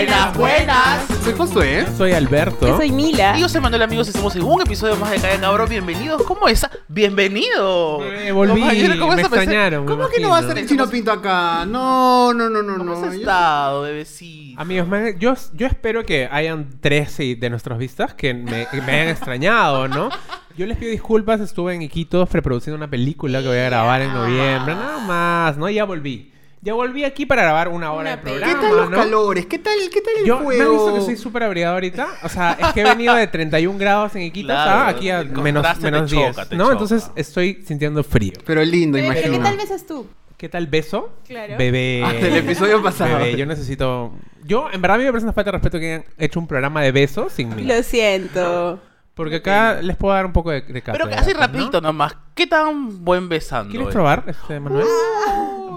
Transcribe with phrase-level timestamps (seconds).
[0.00, 1.06] Buenas, buenas.
[1.22, 1.86] Soy Josué.
[1.98, 2.66] Soy Alberto.
[2.66, 3.36] Yo soy Mila.
[3.36, 5.68] Y yo soy Manuel, amigos, estamos en un episodio más de Calla Cabrón.
[5.68, 6.22] Bienvenidos.
[6.22, 6.70] ¿Cómo está?
[6.88, 8.02] Bienvenido.
[8.10, 9.84] Eh, volví, Compañero, ¿cómo me extrañaron.
[9.84, 11.66] me ¿Cómo que no va a estar el chino pinto acá?
[11.66, 13.04] No, no, no, no, ¿Cómo no.
[13.06, 14.58] has Yo- estado, bebecito?
[14.58, 18.92] Amigos, me- yo, yo espero que hayan 13 de nuestras vistas que me, que me
[18.92, 20.08] hayan extrañado, ¿no?
[20.56, 24.14] Yo les pido disculpas, estuve en Iquitos preproduciendo una película que voy a grabar en
[24.14, 25.68] noviembre, nada más, ¿no?
[25.68, 26.29] Ya volví.
[26.62, 28.36] Ya volví aquí para grabar una hora Una de peli.
[28.36, 28.96] ¿Qué programa, tal los ¿no?
[28.98, 29.46] calores?
[29.46, 30.72] ¿Qué tal, qué tal el Yo, ¿me han fuego?
[30.72, 32.08] visto que soy súper abrigado ahorita?
[32.22, 35.20] O sea, es que he venido de 31 grados en Iquitos Claro, a aquí a
[35.20, 36.64] el menos, menos choca, 10, te ¿no?
[36.64, 36.72] choca.
[36.72, 38.34] Entonces estoy sintiendo frío.
[38.44, 39.42] Pero lindo, Pero, pero imagino.
[39.42, 40.06] ¿qué tal besas tú?
[40.36, 41.10] ¿Qué tal beso?
[41.26, 41.54] Claro.
[41.56, 42.02] Bebé.
[42.06, 43.16] Ah, del episodio pasado.
[43.18, 44.12] Bebé, yo necesito...
[44.44, 46.46] Yo, en verdad, a mí me parece una falta de respeto que hayan hecho un
[46.46, 47.62] programa de besos sin mí.
[47.64, 48.80] Lo siento.
[49.14, 51.40] Porque acá les puedo dar un poco de, de Pero así ¿no?
[51.40, 52.16] rapidito nomás.
[52.34, 53.70] ¿Qué tan buen besando?
[53.70, 53.94] ¿Quieres es?
[53.94, 54.86] probar, este, Manuel?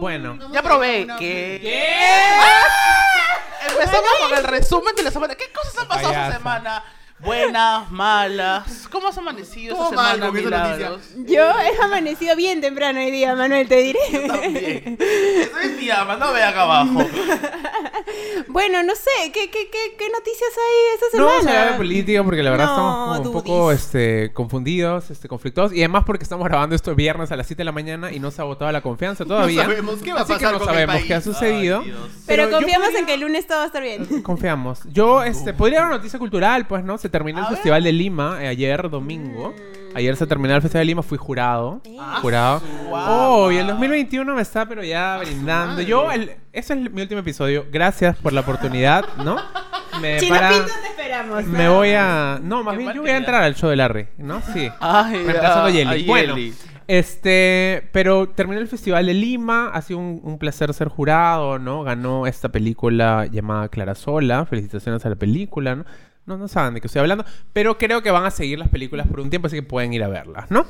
[0.03, 0.38] Bueno.
[0.52, 1.07] Ya probé.
[1.17, 1.55] ¿Qué?
[3.70, 5.36] Empezamos con el resumen de la semana.
[5.36, 6.83] ¿Qué cosas han pasado esta semana?
[7.23, 8.88] Buenas, malas.
[8.91, 10.31] ¿Cómo has amanecido esta mal semana.
[10.31, 11.02] Milagros?
[11.25, 13.99] Yo he amanecido bien temprano hoy día, Manuel, te diré.
[14.27, 14.97] También.
[14.99, 16.99] Estoy en pijama, no ve acá abajo.
[18.47, 21.59] bueno, no sé, ¿qué, qué, qué, qué noticias hay esta No vamos a semana?
[21.61, 25.73] hablar de política porque la verdad No, estamos como un poco este, confundidos, este, conflictuosos.
[25.75, 28.31] Y además porque estamos grabando esto viernes a las 7 de la mañana y no
[28.31, 29.61] se ha votado la confianza todavía.
[29.63, 31.07] sabemos qué va a Así que pasar no con el sabemos país.
[31.07, 31.81] qué ha sucedido.
[31.85, 31.94] Ay.
[32.27, 34.21] Pero, yo confiamos podría- en que el lunes todo va a estar bien.
[34.23, 34.79] Confiamos.
[34.91, 36.97] Yo, este, podría dar una noticia cultural, pues, ¿no?
[36.97, 37.45] Se terminó el.
[37.45, 39.53] Festival de Lima eh, ayer, domingo.
[39.95, 41.80] Ayer se terminó el Festival de Lima, fui jurado.
[42.00, 42.61] Ah, Jurado.
[42.89, 43.00] Wow.
[43.08, 45.84] Oh, y el 2021 me está, pero ya brindando.
[45.84, 47.67] Yo, el, ese es mi último episodio.
[47.72, 49.38] Gracias por la oportunidad, ¿no?
[50.02, 51.44] Me, Chino para- Pinto, te esperamos.
[51.45, 52.39] me voy a.
[52.41, 54.41] No, más Qué bien yo voy a entrar al show de Larry, ¿no?
[54.52, 54.67] Sí.
[54.80, 56.03] Ay, Reemplazando a ah, Yeli.
[56.03, 56.53] a Bueno, Yeli.
[56.88, 61.84] Este, pero terminó el Festival de Lima, ha sido un, placer ser jurado, ¿no?
[61.84, 65.86] Ganó esta película llamada Clara Sola, felicitaciones a la película, ¿no?
[66.25, 69.07] No, no saben de qué estoy hablando, pero creo que van a seguir las películas
[69.07, 70.66] por un tiempo, así que pueden ir a verlas, ¿no?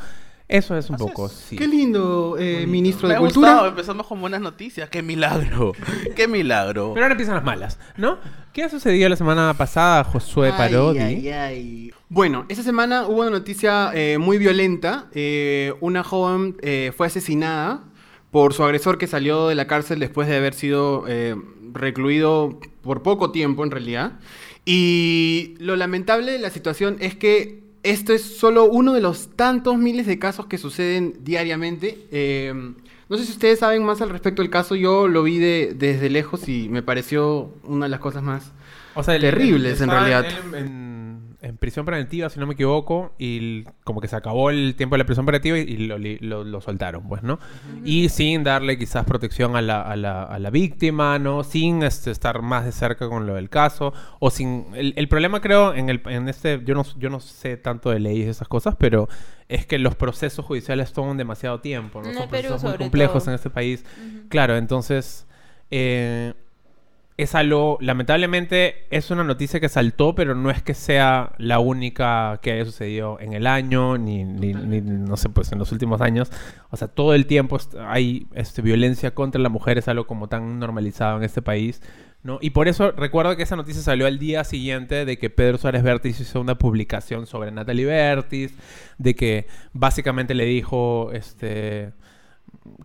[0.53, 1.31] Eso es un Así poco, es.
[1.31, 1.56] sí.
[1.56, 3.50] Qué lindo, eh, ministro Me de ha Cultura.
[3.50, 4.88] gustado, empezamos con buenas noticias.
[4.90, 5.72] ¡Qué milagro!
[6.16, 6.91] ¡Qué milagro!
[6.94, 8.19] Pero ahora empiezan las malas, ¿no?
[8.53, 11.00] ¿Qué ha sucedido la semana pasada, Josué Ay, Parodi?
[11.00, 11.92] ay, ay.
[12.09, 15.08] Bueno, esta semana hubo una noticia eh, muy violenta.
[15.13, 17.84] Eh, una joven eh, fue asesinada
[18.30, 21.36] por su agresor que salió de la cárcel después de haber sido eh,
[21.74, 24.19] recluido por poco tiempo en realidad.
[24.66, 29.78] Y lo lamentable de la situación es que esto es solo uno de los tantos
[29.78, 32.08] miles de casos que suceden diariamente.
[32.12, 32.54] Eh,
[33.10, 34.76] no sé si ustedes saben más al respecto del caso.
[34.76, 38.52] Yo lo vi de- desde lejos y me pareció una de las cosas más
[38.96, 40.26] O sea, el- Terribles, en realidad.
[40.26, 40.93] él En, en-
[41.44, 45.00] en prisión preventiva, si no me equivoco, y como que se acabó el tiempo de
[45.00, 47.38] la prisión preventiva y, y lo, li- lo- lo soltaron, pues, ¿no?
[47.84, 51.44] Y sin darle quizás protección a la, a la- a la víctima, ¿no?
[51.44, 54.68] Sin este, estar más de cerca con lo del caso, o sin...
[54.74, 56.62] El, el problema creo en, el, en este...
[56.66, 59.10] Yo no, yo no sé tanto de leyes y esas cosas, pero
[59.50, 62.08] es que los procesos judiciales toman demasiado tiempo, ¿no?
[62.08, 63.31] En Son el Perú, procesos muy complejos todo.
[63.31, 63.86] en este país.
[64.30, 65.28] Claro, entonces...
[65.72, 66.34] eh,
[67.18, 72.40] es algo, lamentablemente, es una noticia que saltó, pero no es que sea la única
[72.41, 76.01] que haya sucedido en el año, ni, ni- ni, no sé, pues en los últimos
[76.01, 76.31] años.
[76.72, 77.57] O sea, todo el tiempo
[77.88, 81.81] hay este, violencia contra la mujer, es algo como tan normalizado en este país.
[82.24, 82.40] ¿no?
[82.41, 85.84] Y por eso recuerdo que esa noticia salió al día siguiente de que Pedro Suárez
[85.84, 88.53] Vértiz hizo una publicación sobre Natalie Vértiz,
[88.97, 91.91] de que básicamente le dijo, este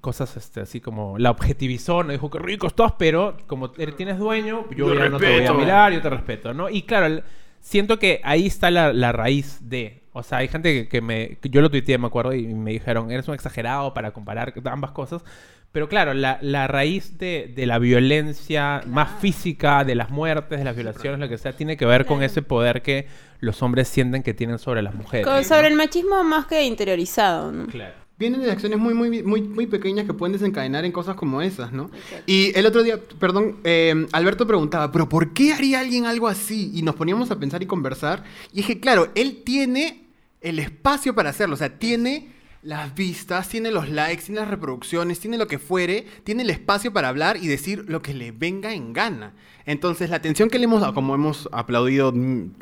[0.00, 4.18] cosas este, así como la objetivizó, no dijo que rico estás, pero como eres- tienes
[4.18, 5.54] dueño, yo, Yo ya no te voy a respeto.
[5.54, 6.68] mirar, yo te respeto, ¿no?
[6.68, 7.22] Y claro, el-
[7.60, 11.36] siento que ahí está la, la raíz de, o sea, hay gente que, que me,
[11.40, 14.90] que yo lo tuiteé, me acuerdo, y me dijeron, eres un exagerado para comparar ambas
[14.92, 15.22] cosas,
[15.70, 20.64] pero claro, la, la raíz de, de la violencia más física, de las muertes, de
[20.64, 23.06] las violaciones, lo que sea, tiene que ver con ese poder que
[23.40, 25.26] los hombres sienten que tienen sobre las mujeres.
[25.26, 27.66] Con- sobre el machismo más que interiorizado, ¿no?
[27.66, 27.94] Claro.
[28.18, 31.72] Vienen de acciones muy, muy, muy, muy pequeñas que pueden desencadenar en cosas como esas,
[31.72, 31.84] ¿no?
[31.94, 32.24] Exacto.
[32.26, 36.72] Y el otro día, perdón, eh, Alberto preguntaba, ¿pero por qué haría alguien algo así?
[36.74, 38.24] Y nos poníamos a pensar y conversar.
[38.52, 40.08] Y dije, claro, él tiene
[40.40, 42.32] el espacio para hacerlo, o sea, tiene
[42.62, 46.92] las vistas, tiene los likes, tiene las reproducciones, tiene lo que fuere, tiene el espacio
[46.92, 49.32] para hablar y decir lo que le venga en gana.
[49.64, 52.12] Entonces, la atención que le hemos dado, como hemos aplaudido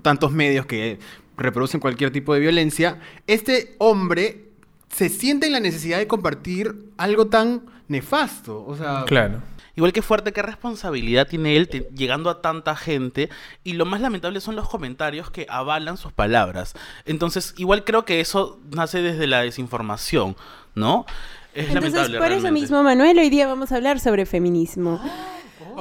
[0.02, 0.98] tantos medios que
[1.38, 4.45] reproducen cualquier tipo de violencia, este hombre
[4.88, 8.64] se siente en la necesidad de compartir algo tan nefasto.
[8.66, 9.42] O sea, Claro.
[9.78, 13.28] Igual que fuerte, qué responsabilidad tiene él te- llegando a tanta gente.
[13.62, 16.72] Y lo más lamentable son los comentarios que avalan sus palabras.
[17.04, 20.34] Entonces, igual creo que eso nace desde la desinformación,
[20.74, 21.04] ¿no?
[21.52, 22.18] Es Entonces, lamentable.
[22.18, 24.98] por eso mismo, Manuel, hoy día vamos a hablar sobre feminismo.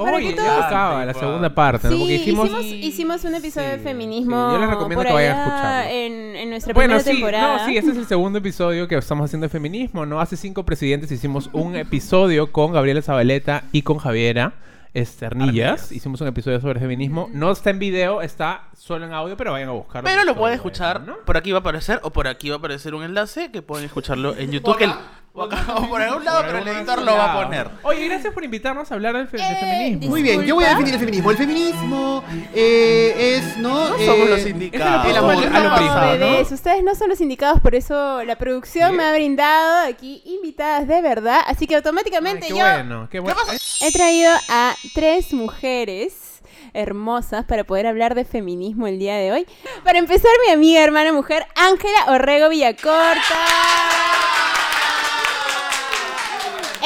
[0.03, 1.93] Para Oye, que ya la segunda parte, ¿no?
[1.93, 2.65] Sí, Porque hicimos, hicimos...
[2.65, 4.49] hicimos un episodio de feminismo.
[4.49, 5.91] sí, yo les recomiendo por que vayan a escucharlo.
[5.91, 7.57] En, en nuestra Bueno, primera sí, temporada.
[7.59, 10.19] no, sí, este es el segundo episodio que estamos haciendo de feminismo, ¿no?
[10.19, 14.53] Hace cinco presidentes hicimos un episodio con Gabriela Zabaleta y con Javiera
[14.93, 15.91] Esternillas.
[15.91, 17.29] Hicimos un episodio sobre feminismo.
[17.33, 20.09] No está en video, está solo en audio, pero vayan a buscarlo.
[20.09, 21.17] Pero lo pueden escuchar, ¿no?
[21.25, 23.85] por aquí va a aparecer, o por aquí va a aparecer un enlace que pueden
[23.85, 24.77] escucharlo en YouTube.
[24.77, 24.93] que el-
[25.35, 27.69] o, por algún lado, Por pero el editor lo va a poner.
[27.83, 30.09] Oye, gracias por invitarnos a hablar del fe- Eh, feminismo.
[30.11, 31.31] Muy bien, yo voy a definir el feminismo.
[31.31, 32.23] El feminismo
[32.53, 33.89] eh, es, ¿no?
[33.89, 35.05] No Eh, somos los indicados.
[35.07, 38.23] el amor, ¿Qué a lo No, privado, bebés, ustedes no son los indicados, por eso
[38.23, 38.97] la producción Sí.
[38.97, 41.41] me ha brindado aquí invitadas de verdad.
[41.47, 43.37] Así que Ay, automáticamente qué yo bueno, qué bueno.
[43.81, 46.41] He traído a tres mujeres
[46.73, 49.45] hermosas para poder hablar de feminismo el día de hoy.
[49.83, 53.21] Para empezar, mi amiga, hermana mujer, Ángela Orrego Villacorta.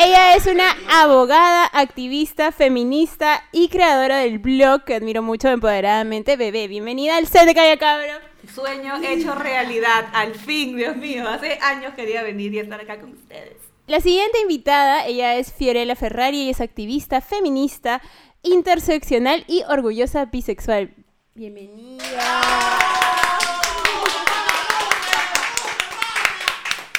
[0.02, 6.70] Ella es una abogada, activista, feminista y creadora del blog que admiro mucho empoderadamente, Bebé.
[6.70, 8.14] Bienvenida al set de Calla Cabro.
[8.56, 11.28] Sueño hecho realidad, al fin, Dios mío.
[11.28, 13.58] Hace años quería venir y estar acá con ustedes.
[13.88, 18.02] La siguiente invitada, ella es Fiorella Ferrari, ella es activista, feminista,
[18.42, 20.94] interseccional y orgullosa bisexual.
[21.36, 22.00] Bienvenida.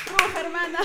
[0.06, 0.80] Ruja, hermana.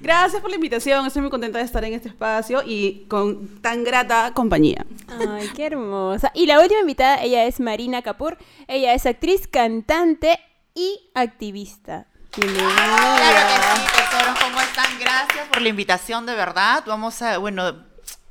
[0.00, 3.82] Gracias por la invitación, estoy muy contenta de estar en este espacio y con tan
[3.82, 4.86] grata compañía.
[5.08, 6.30] Ay, qué hermosa.
[6.34, 8.38] Y la última invitada, ella es Marina Kapoor.
[8.68, 10.38] Ella es actriz, cantante
[10.74, 12.06] y activista.
[12.36, 12.68] Bienvenida.
[13.16, 14.98] Claro que sí, tesoros, ¿cómo están?
[15.00, 16.84] Gracias por la invitación, de verdad.
[16.86, 17.84] Vamos a, bueno,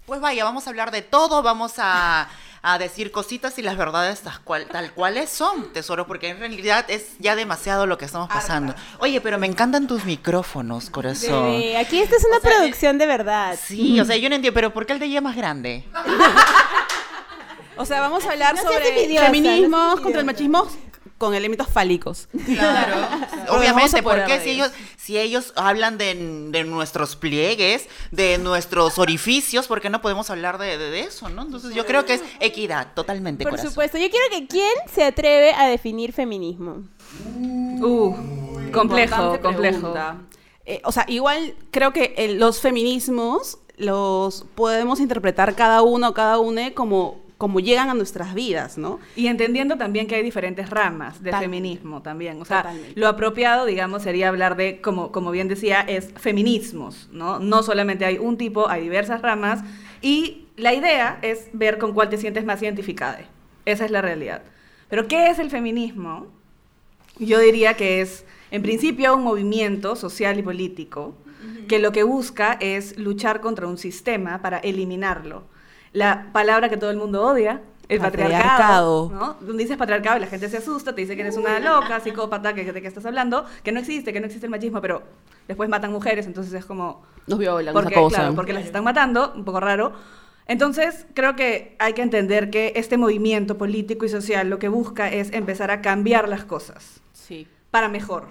[0.05, 2.29] pues vaya, vamos a hablar de todo, vamos a,
[2.73, 6.85] a decir cositas y las verdades tal, cual, tal cuales son, tesoros, porque en realidad
[6.89, 8.75] es ya demasiado lo que estamos pasando.
[8.99, 11.51] Oye, pero me encantan tus micrófonos, corazón.
[11.51, 13.57] Bebé, aquí esta es una producción de verdad.
[13.61, 15.85] Sí, o sea, yo no entiendo, pero ¿por qué el de ella es más grande?
[17.79, 20.67] O sea, vamos a hablar No sobre feminismos no contra el machismo
[21.17, 22.27] con elementos fálicos.
[22.45, 22.95] Claro.
[23.49, 26.13] Obviamente, porque si ellos, si ellos hablan de,
[26.51, 31.29] de nuestros pliegues, de nuestros orificios, ¿por qué no podemos hablar de, de- de eso,
[31.29, 31.43] no?
[31.43, 33.71] Entonces yo creo que es equidad, totalmente, Por corazón.
[33.71, 36.83] supuesto, yo quiero que quién se atreve a definir feminismo.
[37.79, 38.15] Uh,
[38.71, 39.93] complejo, complejo.
[40.65, 46.39] Eh, o sea, igual creo que eh, los feminismos los podemos interpretar cada uno, cada
[46.39, 48.99] una como, como llegan a nuestras vidas, ¿no?
[49.15, 52.41] Y entendiendo también que hay diferentes ramas de Tal- feminismo también.
[52.41, 52.99] O sea, Totalmente.
[52.99, 57.39] lo apropiado, digamos, sería hablar de, como, como bien decía, es feminismos, ¿no?
[57.39, 59.61] No solamente hay un tipo, hay diversas ramas.
[60.01, 63.19] Y la idea es ver con cuál te sientes más identificada.
[63.65, 64.41] Esa es la realidad.
[64.89, 66.27] Pero, ¿qué es el feminismo?
[67.19, 71.13] Yo diría que es, en principio, un movimiento social y político
[71.67, 75.43] que lo que busca es luchar contra un sistema para eliminarlo.
[75.93, 79.09] La palabra que todo el mundo odia, el Patriarcado.
[79.09, 79.47] patriarcado, ¿no?
[79.47, 82.53] Donde dices patriarcado y la gente se asusta, te dice que eres una loca, psicópata,
[82.53, 85.03] que de qué estás hablando, que no existe, que no existe el machismo, pero
[85.47, 87.03] después matan mujeres, entonces es como...
[87.27, 88.19] Nos violan, nos Porque, acosan.
[88.21, 89.93] claro, porque las están matando, un poco raro.
[90.47, 95.09] Entonces, creo que hay que entender que este movimiento político y social lo que busca
[95.11, 97.47] es empezar a cambiar las cosas Sí.
[97.71, 98.27] para mejor.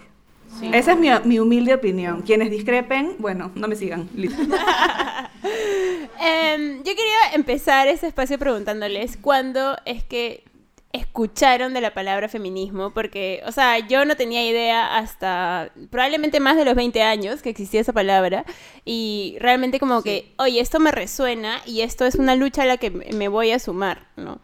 [0.58, 0.70] Sí.
[0.72, 2.22] Esa es mi, mi humilde opinión.
[2.22, 4.08] Quienes discrepen, bueno, no me sigan.
[4.14, 4.43] Listo.
[6.19, 10.44] Em, yo quería empezar este espacio preguntándoles cuándo es que
[10.93, 16.56] escucharon de la palabra feminismo, porque, o sea, yo no tenía idea hasta probablemente más
[16.56, 18.44] de los 20 años que existía esa palabra
[18.84, 22.79] y realmente como que, oye, esto me resuena y esto es una lucha a la
[22.79, 24.41] que me voy a sumar, ¿no?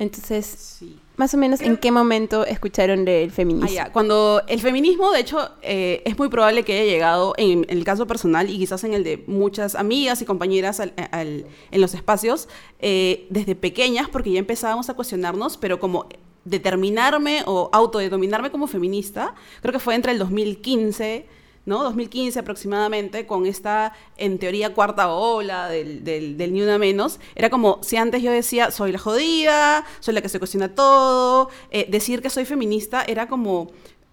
[0.00, 0.96] Entonces, Sí.
[1.16, 3.68] más o menos, ¿en qué momento escucharon del feminismo?
[3.70, 3.92] Ah, ya.
[3.92, 7.84] Cuando el feminismo, de hecho, eh, es muy probable que haya llegado en, en el
[7.84, 11.92] caso personal y quizás en el de muchas amigas y compañeras al- al- en los
[11.94, 12.48] espacios,
[12.80, 16.06] eh, desde pequeñas, porque ya empezábamos a cuestionarnos, pero como
[16.46, 21.26] determinarme o autodenominarme como feminista, creo que fue entre el 2015,
[21.70, 21.84] ¿no?
[21.84, 27.20] 2015 aproximadamente, con esta, en teoría, cuarta ola del, Ni Una Menos.
[27.36, 31.48] Era como si antes yo decía, soy la jodida, soy la que se cuestiona todo.
[31.70, 33.70] eh, decir que soy feminista era como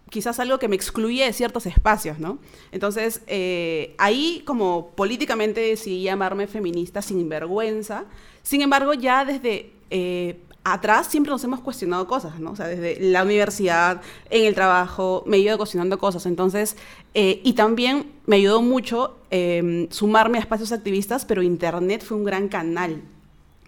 [0.10, 2.38] quizás algo que me excluye de ciertos espacios, ¿no?
[2.72, 8.06] Entonces, eh, ahí como políticamente decidí llamarme feminista sin vergüenza.
[8.44, 10.40] Sin embargo, ya desde eh,
[10.74, 12.52] atrás siempre nos hemos cuestionado cosas, ¿no?
[12.52, 16.26] O sea, desde la universidad, en el trabajo, me he ido cuestionando cosas.
[16.26, 16.78] Entonces,
[17.14, 22.24] eh, y también me ayudó mucho eh, sumarme a espacios activistas, pero Internet fue un
[22.24, 23.02] gran canal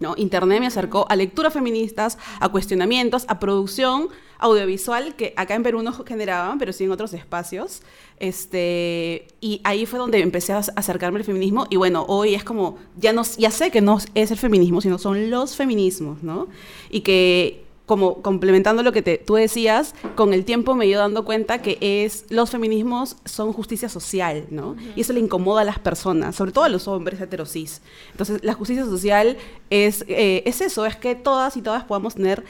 [0.00, 0.14] ¿no?
[0.16, 5.82] Internet me acercó a lecturas feministas, a cuestionamientos, a producción audiovisual que acá en Perú
[5.82, 7.82] no generaban, pero sí en otros espacios.
[8.20, 12.76] Este, y ahí fue donde empecé a acercarme al feminismo y bueno, hoy es como,
[12.98, 16.48] ya, no, ya sé que no es el feminismo, sino son los feminismos, ¿no?
[16.90, 21.00] Y que como complementando lo que te, tú decías, con el tiempo me he ido
[21.00, 24.76] dando cuenta que es los feminismos son justicia social, ¿no?
[24.94, 27.82] Y eso le incomoda a las personas, sobre todo a los hombres heterosis.
[28.12, 29.38] Entonces, la justicia social
[29.70, 32.44] es, eh, es eso, es que todas y todas podamos tener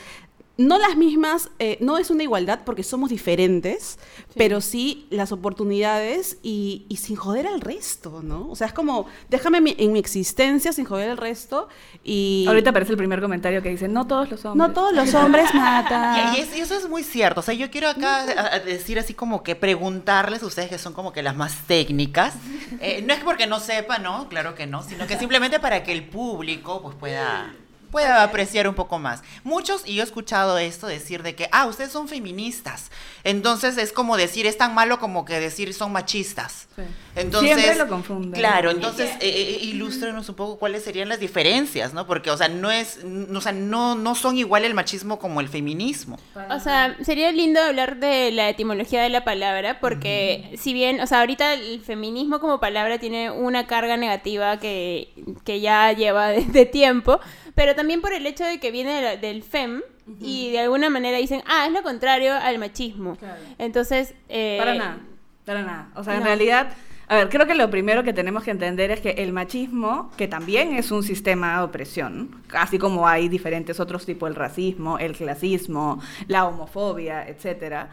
[0.61, 3.99] no las mismas, eh, no es una igualdad porque somos diferentes,
[4.37, 8.47] pero sí las oportunidades y, y, sin joder al resto, ¿no?
[8.51, 11.69] O sea, es como, déjame mi- en mi existencia sin joder al resto
[12.05, 12.45] y...
[12.47, 14.69] Ahorita aparece el primer comentario que dice, no todos los hombres.
[14.69, 16.35] No todos los hombres matan.
[16.35, 17.41] Y, y es- y eso es muy cierto.
[17.41, 20.79] O sea, yo quiero acá a- a decir así como que preguntarles a ustedes que
[20.79, 22.35] son como que las más técnicas.
[22.81, 24.29] Eh, no es porque no sepan, ¿no?
[24.29, 27.55] Claro que no, sino que simplemente para que el público pues pueda
[27.91, 29.23] pueda apreciar un poco más.
[29.45, 32.91] Muchos, y yo he escuchado esto decir de que, ah, ustedes son feministas.
[33.25, 36.69] Entonces es como decir, es tan malo como que decir son machistas.
[36.77, 36.83] Sí.
[37.17, 38.33] Entonces, Siempre lo confunden.
[38.33, 42.07] Claro, entonces eh, eh, ilústrenos un poco cuáles serían las diferencias, ¿no?
[42.07, 43.01] Porque, o sea, no es,
[43.35, 46.19] o sea, no, no son igual el machismo como el feminismo.
[46.51, 51.07] O sea, sería lindo hablar de la etimología de la palabra, porque si bien, o
[51.07, 55.13] sea, ahorita el feminismo como palabra tiene una carga negativa que,
[55.45, 57.21] que ya lleva de, de tiempo,
[57.55, 59.83] pero también por el hecho de que viene de la- del fem
[60.21, 63.17] y de alguna manera dicen, ah, es lo contrario al machismo.
[63.17, 63.41] Claro.
[63.59, 64.99] Entonces, eh, Para nada,
[65.45, 65.89] para nada.
[65.95, 66.73] O sea, en realidad,
[67.07, 70.27] a ver, creo que lo primero que tenemos que entender es que el machismo, que
[70.29, 75.17] también es un sistema de opresión, así como hay diferentes otros tipos, el racismo, el
[75.17, 77.91] clasismo, la homofobia, etcétera,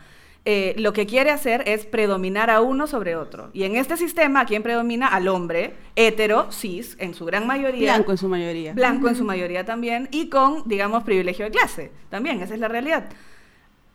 [0.49, 3.49] eh, lo que quiere hacer es predominar a uno sobre otro.
[3.51, 5.07] Y en este sistema, ¿quién predomina?
[5.07, 7.95] Al hombre, hetero, cis, en su gran mayoría.
[7.95, 8.73] Blanco en su mayoría.
[8.73, 11.91] Blanco en su mayoría también, y con, digamos, privilegio de clase.
[12.09, 13.09] También, esa es la realidad.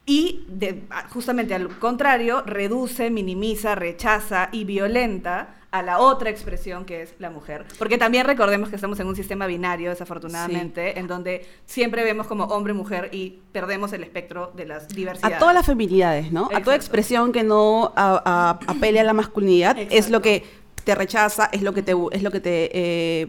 [0.04, 6.84] Y de- a- justamente al contrario, reduce, minimiza, rechaza y violenta a la otra expresión
[6.84, 7.64] que es la mujer.
[7.78, 12.44] Porque también recordemos que estamos en un sistema binario, desafortunadamente, en donde siempre vemos como
[12.44, 15.36] hombre-mujer y perdemos el espectro de las diversidades.
[15.36, 16.48] A todas las feminidades, ¿no?
[16.54, 20.44] A toda expresión que no a- a- apele a la masculinidad es lo que
[20.84, 23.28] te rechaza, es lo que te es lo que te eh,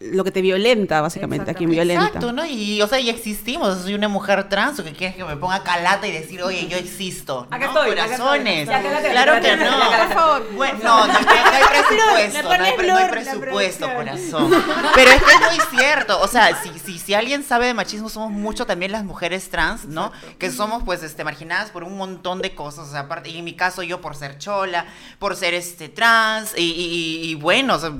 [0.00, 2.06] lo que te violenta básicamente, a quien violenta.
[2.06, 2.44] Exacto, ¿no?
[2.44, 3.78] Y, o sea, y existimos.
[3.82, 6.76] Soy una mujer trans, o que quieres que me ponga calata y decir, oye, yo
[6.76, 7.46] existo.
[7.50, 7.66] Acá ¿no?
[7.68, 8.18] estoy, acá estoy.
[8.18, 8.68] Corazones.
[8.68, 9.64] Claro que no.
[9.64, 10.52] calate, por favor.
[10.54, 14.50] Bueno, no, no, no hay presupuesto, no hay, no presupuesto, corazón.
[14.94, 16.20] Pero es que es muy cierto.
[16.20, 19.84] O sea, si, si, si alguien sabe de machismo, somos mucho también las mujeres trans,
[19.86, 20.12] ¿no?
[20.38, 22.88] Que somos, pues, este, marginadas por un montón de cosas.
[22.88, 24.86] O sea, aparte, y en mi caso, yo por ser chola,
[25.18, 27.92] por ser este trans, y, y- y- y bueno, o sea,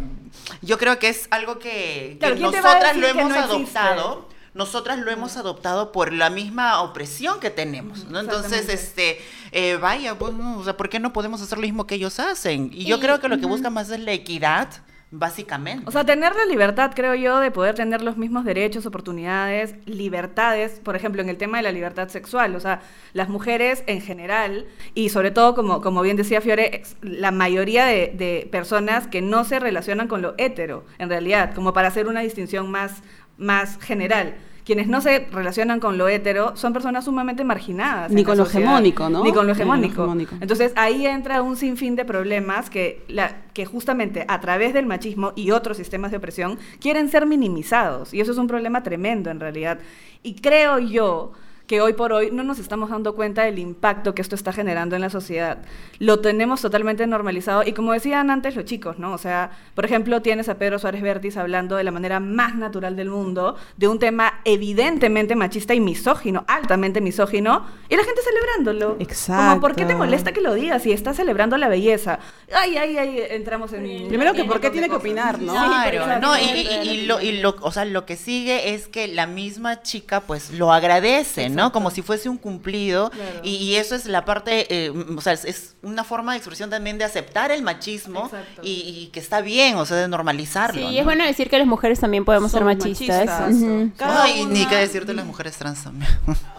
[0.60, 3.28] yo creo que es algo que, que Claro, ¿quién te va a nosotras lo hemos
[3.28, 3.78] no existe?
[3.78, 8.20] adoptado nosotras lo hemos adoptado por la misma opresión que tenemos, ¿no?
[8.20, 11.88] Entonces, este, eh, vaya, pues, no, o sea, ¿por qué no podemos hacer lo mismo
[11.88, 12.70] que ellos hacen?
[12.72, 14.68] Y yo Y- creo que lo que buscan más es la equidad,
[15.10, 15.84] básicamente.
[15.86, 20.80] O sea, tener la libertad, creo yo, de poder tener los mismos derechos, oportunidades, libertades,
[20.80, 22.56] por ejemplo, en el tema de la libertad sexual.
[22.56, 22.82] O sea,
[23.12, 28.12] las mujeres en general, y sobre todo, como, como bien decía Fiore, la mayoría de,
[28.14, 32.20] de personas que no se relacionan con lo hetero, en realidad, como para hacer una
[32.20, 33.02] distinción más,
[33.36, 34.34] más general.
[34.64, 38.10] Quienes no se relacionan con lo hetero son personas sumamente marginadas.
[38.10, 38.66] Ni con lo sociedad.
[38.66, 39.22] hegemónico, ¿no?
[39.22, 40.02] Ni con lo Ni con lo hegemónico.
[40.02, 40.36] hegemónico.
[40.40, 45.32] Entonces ahí entra un sinfín de problemas que, la, que justamente a través del machismo
[45.36, 48.14] y otros sistemas de opresión quieren ser minimizados.
[48.14, 49.78] Y eso es un problema tremendo en realidad.
[50.22, 51.32] Y creo yo
[51.66, 54.96] que hoy por hoy no nos estamos dando cuenta del impacto que esto está generando
[54.96, 55.58] en la sociedad.
[55.98, 59.12] Lo tenemos totalmente normalizado y como decían antes los chicos, ¿no?
[59.14, 62.96] O sea, por ejemplo, tienes a Pedro Suárez Vértiz hablando de la manera más natural
[62.96, 68.98] del mundo de un tema evidentemente machista y misógino, altamente misógino, y la gente celebrándolo.
[69.26, 69.98] Como, ¿por qué te Exacto.
[69.98, 72.18] molesta que lo digas si estás celebrando la belleza?
[72.54, 74.08] Ay, ay, ay, entramos en...
[74.08, 75.52] Primero que por qué tiene que opinar, ¿no?
[75.52, 76.26] Claro, exacto.
[76.26, 79.26] no, y, y- y lo, y lo- o sea, lo que sigue es que la
[79.26, 81.53] misma chica pues lo agradece, ¿no?
[81.72, 83.40] Como si fuese un cumplido Claro.
[83.42, 86.70] y, y eso es la parte, eh, o sea, es, es una forma de expresión
[86.70, 88.30] también de aceptar el machismo
[88.62, 90.80] y, y que está bien, o sea, de normalizarlo.
[90.88, 90.98] Sí, ¿no?
[91.00, 93.26] es bueno decir que las mujeres también podemos ser machistas.
[93.26, 93.92] machistas.
[93.96, 96.10] Cada Ay, ni qué decirte las mujeres trans también.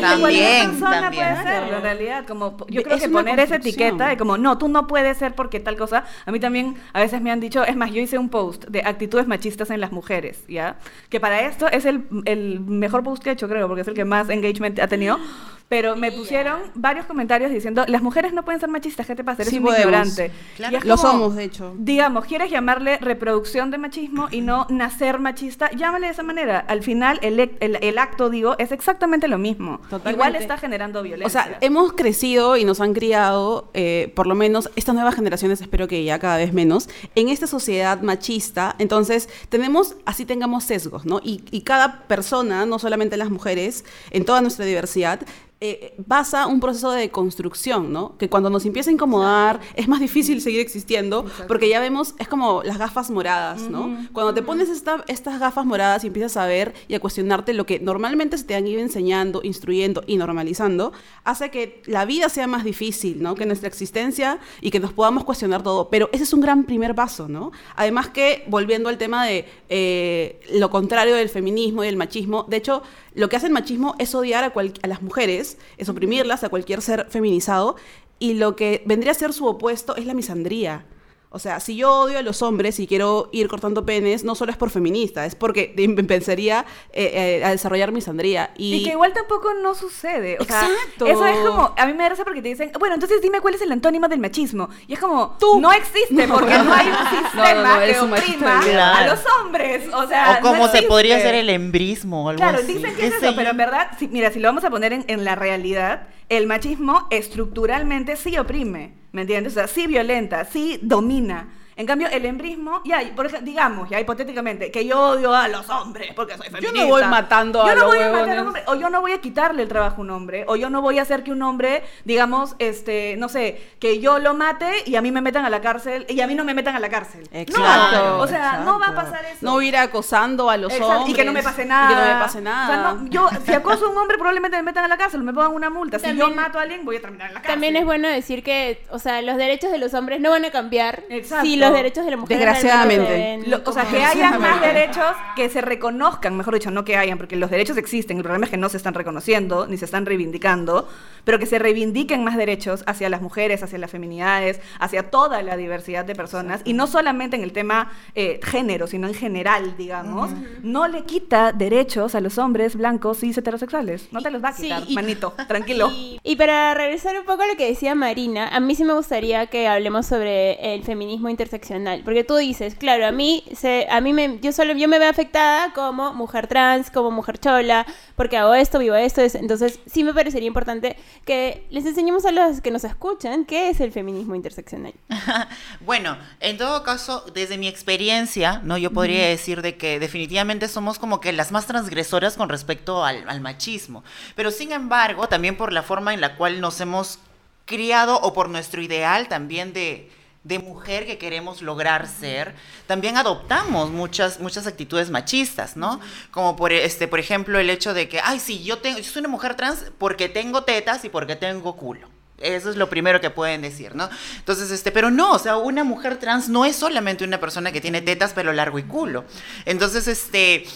[0.00, 1.34] También, persona también.
[1.34, 2.26] puede serlo, en realidad.
[2.26, 5.34] Como, yo creo Es que poner esa etiqueta de como, no, tú no puedes ser
[5.34, 6.04] porque tal cosa.
[6.24, 8.82] A mí también a veces me han dicho, es más, yo hice un post de
[8.82, 10.76] actitudes machistas en las mujeres, ¿ya?
[11.08, 13.94] Que para esto es el, el mejor post que he hecho, creo, porque es el
[13.94, 15.18] que más engagement ha tenido.
[15.68, 19.42] Pero me pusieron varios comentarios diciendo, las mujeres no pueden ser machistas, ¿qué te pasa?
[19.42, 19.84] Eres Sí un podemos.
[19.86, 20.30] ignorante.
[20.54, 20.78] Claro.
[20.84, 21.74] Lo como, somos, de hecho.
[21.76, 26.60] Digamos, quieres llamarle reproducción de machismo y no nacer machista, llámale de esa manera.
[26.68, 29.78] Al final, el, el- el acto, digo, es exactamente lo mismo.
[29.90, 30.12] Totalmente.
[30.12, 31.26] Igual está generando violencia.
[31.26, 35.60] O sea, hemos crecido y nos han criado, eh, por lo menos estas nuevas generaciones,
[35.60, 38.76] espero que ya cada vez menos, en esta sociedad machista.
[38.78, 41.20] Entonces, tenemos, así tengamos sesgos, ¿no?
[41.24, 45.18] Y, y cada persona, no solamente las mujeres, en toda nuestra diversidad,
[45.58, 48.16] eh, basa un proceso de construcción, ¿no?
[48.18, 52.28] Que cuando nos empieza a incomodar es más difícil seguir existiendo porque ya vemos, es
[52.28, 53.96] como las gafas moradas, ¿no?
[54.12, 57.64] Cuando te pones esta- estas gafas moradas y empiezas a ver y a cuestionarte lo
[57.64, 60.92] que normalmente se te han ido enseñando, instruyendo y normalizando,
[61.24, 63.34] hace que la vida sea más difícil, ¿no?
[63.34, 65.88] Que nuestra existencia y que nos podamos cuestionar todo.
[65.88, 67.50] Pero ese es un gran primer paso, ¿no?
[67.76, 72.58] Además que, volviendo al tema de eh, lo contrario del feminismo y el machismo, de
[72.58, 72.82] hecho,
[73.14, 75.45] lo que hace el machismo es odiar a, a las mujeres,
[75.76, 77.76] es oprimirlas, a cualquier ser feminizado,
[78.18, 80.84] y lo que vendría a ser su opuesto es la misandría.
[81.28, 84.52] O sea, si yo odio a los hombres y quiero ir cortando penes, no solo
[84.52, 88.52] es por feminista, es porque em- empezaría eh, eh, a desarrollar misandría.
[88.56, 90.38] Y, Y que igual tampoco no sucede.
[90.40, 91.06] O sea, Exacto.
[91.06, 93.54] eso es como, a mí me da risa porque te dicen, bueno, entonces dime cuál
[93.54, 94.68] es el antónimo del machismo.
[94.86, 95.60] Y es como, Tú.
[95.60, 98.60] no existe porque no hay un sistema No, no, no, eres que oprima
[98.98, 99.82] a los hombres.
[99.92, 102.72] O sea, O como no se podría hacer el embrismo o algo Claro, así.
[102.74, 104.92] dicen que ¿Qué es eso, pero en verdad, si- mira, si lo vamos a poner
[104.92, 109.52] en, en la realidad, el machismo estructuralmente sí oprime, ¿me entiendes?
[109.52, 111.48] O sea, sí violenta, sí domina.
[111.78, 115.68] En cambio, el embrismo, ya, por ejemplo, digamos, ya hipotéticamente, que yo odio a los
[115.68, 116.80] hombres porque soy Yo feminista.
[116.84, 118.88] no voy matando Yo a no los voy a matar a un hombre, o yo
[118.88, 121.22] no voy a quitarle el trabajo a un hombre, o yo no voy a hacer
[121.22, 125.20] que un hombre, digamos, este, no sé, que yo lo mate y a mí me
[125.20, 127.28] metan a la cárcel, y a mí no me metan a la cárcel.
[127.30, 128.16] Exacto.
[128.16, 129.38] No, o sea, no va a pasar eso.
[129.42, 131.12] No ir acosando a los Exacto, hombres.
[131.12, 131.92] Y que no me pase nada.
[131.92, 132.64] Y que no me pase nada.
[132.64, 135.22] O sea, no, yo, si acoso a un hombre, probablemente me metan a la cárcel,
[135.22, 135.98] me pongan una multa.
[135.98, 137.52] Si yo mato a alguien, voy a terminar en la cárcel.
[137.52, 140.50] También es bueno decir que, o sea, los derechos de los hombres no van a
[140.50, 141.44] cambiar Exacto.
[141.44, 143.40] si los derechos de la mujer Desgraciadamente.
[143.46, 145.04] Lo- o sea, que hayan más derechos
[145.34, 148.50] que se reconozcan, mejor dicho, no que hayan, porque los derechos existen, el problema es
[148.50, 150.88] que no se están reconociendo ni se están reivindicando,
[151.24, 155.56] pero que se reivindiquen más derechos hacia las mujeres, hacia las feminidades, hacia toda la
[155.56, 160.30] diversidad de personas, y no solamente en el tema eh, género, sino en general, digamos,
[160.62, 164.08] no le quita derechos a los hombres blancos cis heterosexuales.
[164.12, 165.90] No te los va a Sí, quitar, y- manito, tranquilo.
[165.96, 168.92] Y, y para regresar un poco a lo que decía Marina, a mí sí me
[168.92, 171.55] gustaría que hablemos sobre el feminismo interseccional,
[172.04, 175.08] porque tú dices, claro, a mí se, a mí me, yo solo yo me veo
[175.10, 180.04] afectada como mujer trans, como mujer chola, porque hago esto, vivo esto, es- entonces sí
[180.04, 184.34] me parecería importante que les enseñemos a los que nos escuchan qué es el feminismo
[184.34, 184.94] interseccional.
[185.80, 188.78] Bueno, en todo caso, desde mi experiencia, ¿no?
[188.78, 193.28] Yo podría decir de que definitivamente somos como que las más transgresoras con respecto al,
[193.28, 194.02] al machismo.
[194.34, 197.18] Pero sin embargo, también por la forma en la cual nos hemos
[197.64, 200.10] criado o por nuestro ideal también de,
[200.46, 202.54] de mujer que queremos lograr ser,
[202.86, 206.00] también adoptamos muchas, muchas actitudes machistas, ¿no?
[206.30, 209.20] Como por, este, por ejemplo el hecho de que, ay, sí, yo, tengo, yo soy
[209.20, 212.08] una mujer trans porque tengo tetas y porque tengo culo.
[212.38, 214.08] Eso es lo primero que pueden decir, ¿no?
[214.36, 217.80] Entonces, este, pero no, o sea, una mujer trans no es solamente una persona que
[217.80, 219.24] tiene tetas, pelo largo y culo.
[219.64, 220.66] Entonces, este,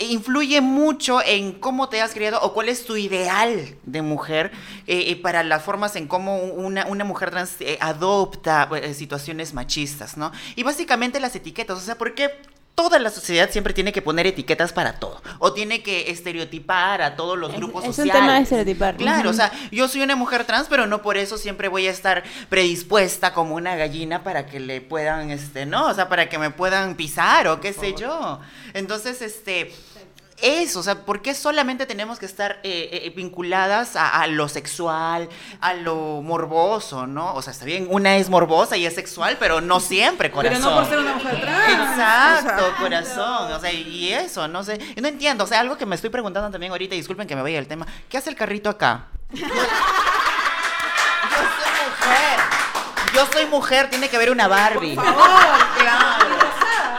[0.00, 4.52] influye mucho en cómo te has criado o cuál es tu ideal de mujer
[4.86, 10.16] eh, eh, para las formas en cómo una, mujer trans eh, adopta eh, situaciones machistas,
[10.16, 10.32] ¿no?
[10.56, 12.30] Y básicamente las etiquetas, o sea, ¿por qué?
[12.76, 15.22] Toda la sociedad siempre tiene que poner etiquetas para todo.
[15.38, 18.20] O tiene que estereotipar a todos los Es- grupos es un sociales.
[18.22, 18.96] tema de estereotipar.
[18.98, 19.30] Claro, Ujú.
[19.30, 22.22] o sea, yo soy una mujer trans, pero no por eso siempre voy a estar
[22.50, 25.86] predispuesta como una gallina para que le puedan, este, ¿no?
[25.88, 28.40] O sea, para que me puedan pisar o qué sé yo.
[28.74, 29.74] Entonces, este,
[30.42, 34.48] eso, o sea, ¿por qué solamente tenemos que estar eh, eh, vinculadas a, a lo
[34.48, 35.28] sexual,
[35.60, 37.34] a lo morboso, ¿no?
[37.34, 40.58] O sea, está bien, una es morbosa y es sexual, pero no siempre, corazón.
[40.62, 41.90] Pero no por ser una mujer trans.
[41.90, 43.52] Exacto, corazón.
[43.52, 44.78] O sea, y eso, no sé.
[44.94, 45.44] Yo no entiendo.
[45.44, 47.68] O sea, algo que me estoy preguntando también ahorita, y disculpen que me vaya del
[47.68, 47.86] tema.
[48.08, 49.06] ¿Qué hace el carrito acá?
[49.32, 49.56] Yo soy
[51.88, 52.40] mujer.
[53.14, 54.94] Yo soy mujer, tiene que haber una Barbie.
[54.94, 55.24] Por favor,
[55.78, 56.36] claro.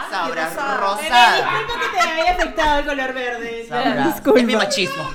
[0.10, 1.36] Sabrá, rosada.
[1.36, 1.87] disculpa
[2.21, 3.65] haya afectado el color verde.
[3.67, 4.08] Sabrá.
[4.08, 4.39] Disculpa.
[4.39, 5.10] Es mi machismo.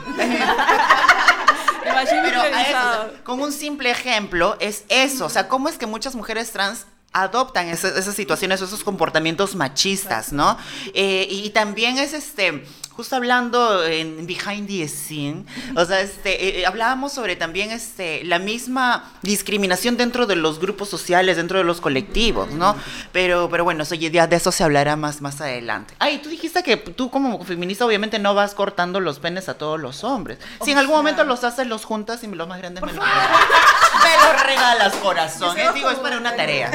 [1.84, 5.26] El machismo Pero a eso, con un simple ejemplo, es eso.
[5.26, 10.32] O sea, ¿cómo es que muchas mujeres trans adoptan esa- esas situaciones, esos comportamientos machistas,
[10.32, 10.56] ¿no?
[10.94, 12.64] Eh, y también es este,
[13.02, 18.38] justo hablando en Behind the Scene, o sea, este, eh, hablábamos sobre también este, la
[18.38, 22.76] misma discriminación dentro de los grupos sociales, dentro de los colectivos, ¿no?
[23.10, 25.94] Pero, pero bueno, eso ya de eso se hablará más, más adelante.
[25.98, 29.80] Ay, tú dijiste que tú como feminista obviamente no vas cortando los penes a todos
[29.80, 30.38] los hombres.
[30.64, 34.32] Si en algún momento los haces, los juntas y los más grandes me los, me
[34.32, 35.58] los regalas, corazón.
[35.58, 35.70] ¿eh?
[35.74, 36.70] Digo, es para una tarea.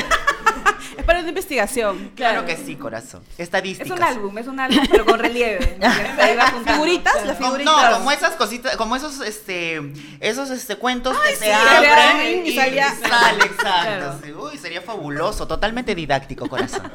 [1.00, 2.12] Es para una investigación.
[2.16, 3.24] Claro que sí, corazón.
[3.34, 3.92] Es Estadísticas.
[3.98, 5.78] un álbum, es un álbum, pero con relieve.
[6.20, 6.72] Ahí va juntando.
[6.84, 7.28] Figuritas, Claro.
[7.28, 7.92] las figuritas.
[7.92, 9.82] no, como esas cositas, como esos, este,
[10.20, 13.58] esos, este, cuentos que se sí, abren abren y, y sale, exacto.
[13.60, 14.20] Claro.
[14.24, 14.32] sí.
[14.34, 16.92] Uy, sería fabuloso, totalmente didáctico, corazón.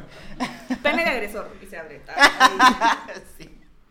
[0.83, 2.03] Pene de agresor y se abre.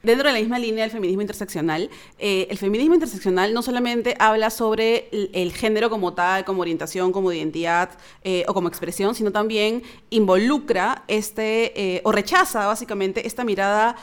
[0.04, 4.50] Dentro de la misma línea del feminismo interseccional, eh, el feminismo interseccional no solamente habla
[4.50, 7.92] sobre el, género como tal, como orientación, como identidad
[8.24, 13.96] eh, o como expresión, sino también involucra este, eh, o rechaza básicamente esta mirada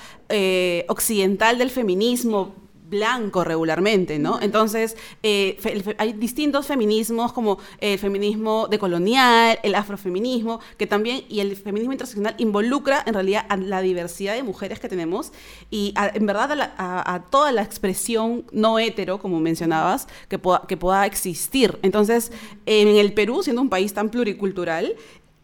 [0.89, 2.55] occidental del feminismo
[2.89, 4.41] blanco regularmente, ¿no?
[4.41, 5.59] Entonces, eh,
[5.99, 12.35] hay distintos feminismos como el feminismo decolonial, el afrofeminismo, que también, y el feminismo interseccional
[12.39, 15.33] involucra en realidad a la diversidad de mujeres que tenemos
[15.71, 20.07] y a- en verdad a, la- a- a toda la expresión no hetero, como mencionabas,
[20.29, 21.79] que pueda, que pueda existir.
[21.83, 22.33] Entonces,
[22.67, 24.95] en el Perú, siendo un país tan pluricultural,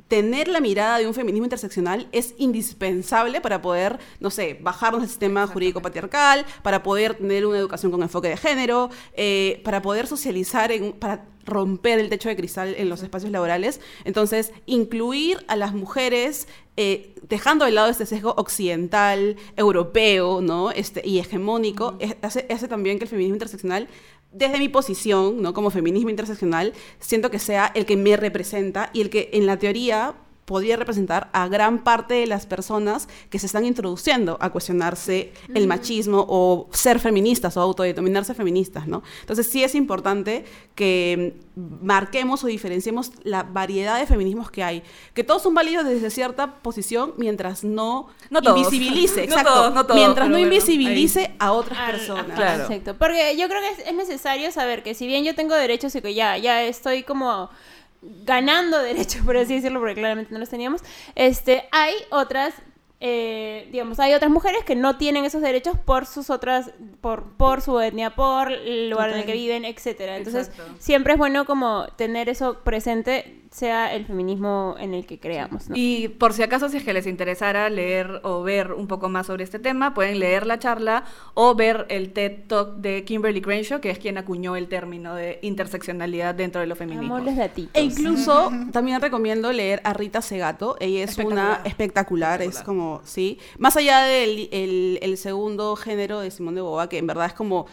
[0.09, 5.09] tener la mirada de un feminismo interseccional es indispensable para poder, no sé, bajarnos del
[5.11, 10.07] sistema jurídico patriarcal, para poder tener una educación con enfoque de género, eh, para poder
[10.07, 13.81] socializar, en- para romper el techo de cristal en los espacios laborales.
[14.05, 20.71] Entonces, incluir a las mujeres, eh, dejando de lado este sesgo occidental, europeo, ¿no?
[20.71, 23.89] Este, y hegemónico, es- hace, hace también que el feminismo interseccional
[24.35, 25.55] desde mi posición, ¿no?
[25.55, 29.59] Como feminismo interseccional, siento que sea el que me representa y el que en la
[29.59, 35.33] teoría podría representar a gran parte de las personas que se están introduciendo a cuestionarse
[35.55, 39.03] el machismo o ser feministas o autodeterminarse feministas, ¿no?
[39.21, 44.83] Entonces sí es importante que mm, marquemos o diferenciemos la variedad de feminismos que hay,
[45.15, 48.59] que todos son válidos desde cierta posición mientras no, No todos.
[48.59, 52.27] invisibilice, No exacto, todos, no todos, mientras no bueno, invisibilice a otras Al- personas.
[52.27, 52.63] ajá, Claro.
[52.65, 52.97] Exacto.
[52.99, 56.03] Porque yo creo que es, es necesario saber que si bien yo tengo derechos y
[56.03, 57.49] que ya, ya estoy como
[58.25, 60.83] ganando derechos, por así decirlo, porque claramente no los teníamos,
[61.15, 62.55] este, hay otras,
[63.01, 67.61] eh, digamos, hay otras mujeres que no tienen esos derechos por sus otras, por, por
[67.61, 70.17] su etnia, por el lugar en el que viven, etcétera.
[70.17, 70.75] Entonces, Exacto.
[70.79, 75.77] siempre es bueno como tener eso presente, sea el feminismo en el que creamos, ¿no?
[75.79, 79.29] Y por si acaso, si es que les interesara leer o ver un poco más
[79.29, 83.81] sobre este tema, pueden leer la charla o ver el TED Talk de Kimberly Crenshaw,
[83.81, 87.21] que es quien acuñó el término de interseccionalidad dentro de los feminismos.
[87.21, 87.71] Amo los datitos.
[87.75, 90.77] E incluso también recomiendo leer a Rita Segato.
[90.81, 93.39] Ella es una espectacular, es como, sí.
[93.59, 97.35] Más allá del el, el segundo género de Simón de Boba, que en verdad es
[97.35, 97.67] como.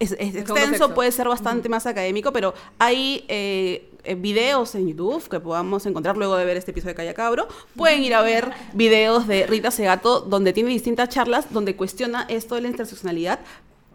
[0.00, 5.40] Es, extenso, puede ser bastante más académico, pero hay eh, eh, videos en YouTube que
[5.40, 7.48] podamos encontrar luego de ver este episodio de Calla Cabro.
[7.76, 12.54] Pueden ir a ver videos de Rita Segato donde tiene distintas charlas donde cuestiona esto
[12.54, 13.40] de la interseccionalidad,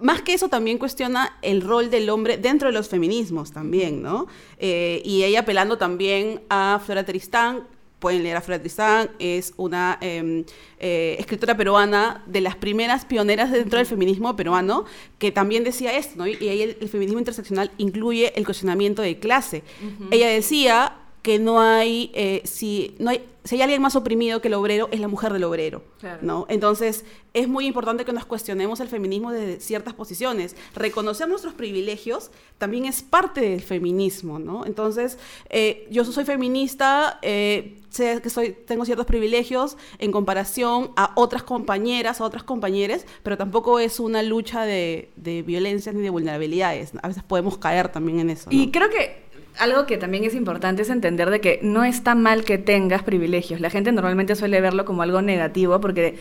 [0.03, 4.27] más que eso también cuestiona el rol del hombre dentro de los feminismos también, ¿no?
[4.57, 7.63] Eh, y ella apelando también a Flora Tristán,
[8.03, 10.43] pueden leer a Tristán, es una eh,
[10.77, 14.83] eh, escritora peruana de las primeras pioneras dentro del feminismo peruano,
[15.19, 16.27] que también decía esto, ¿no?
[16.27, 19.63] Y ahí el, el feminismo interseccional incluye el cuestionamiento de clase.
[20.11, 24.49] Ella decía que no hay, eh, si, no hay, si hay alguien más oprimido que
[24.49, 25.81] el obrero, es la mujer del obrero.
[26.01, 26.19] Claro.
[26.21, 26.45] ¿no?
[26.49, 30.57] Entonces, es muy importante que nos cuestionemos el feminismo desde ciertas posiciones.
[30.75, 34.65] Reconocer nuestros privilegios también es parte del feminismo, ¿no?
[34.65, 35.17] Entonces,
[35.49, 41.43] eh, yo soy feminista, eh, sé que soy, tengo ciertos privilegios en comparación a otras
[41.43, 46.91] compañeras, a otras compañeros, pero tampoco es una lucha de, de violencias ni de vulnerabilidades.
[47.01, 48.49] A veces podemos caer también en eso.
[48.51, 48.57] ¿no?
[48.57, 49.22] Y creo que
[49.59, 53.59] algo que también es importante es entender de que no está mal que tengas privilegios.
[53.61, 56.19] La gente normalmente suele verlo como algo negativo porque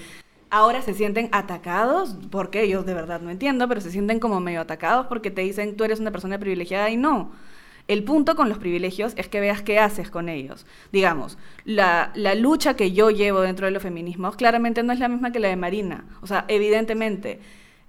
[0.50, 4.60] ahora se sienten atacados, porque yo de verdad no entiendo, pero se sienten como medio
[4.60, 7.32] atacados porque te dicen tú eres una persona privilegiada y no.
[7.88, 10.66] El punto con los privilegios es que veas qué haces con ellos.
[10.92, 15.08] Digamos, la, la lucha que yo llevo dentro de los feminismos claramente no es la
[15.08, 16.04] misma que la de Marina.
[16.20, 17.40] O sea, evidentemente,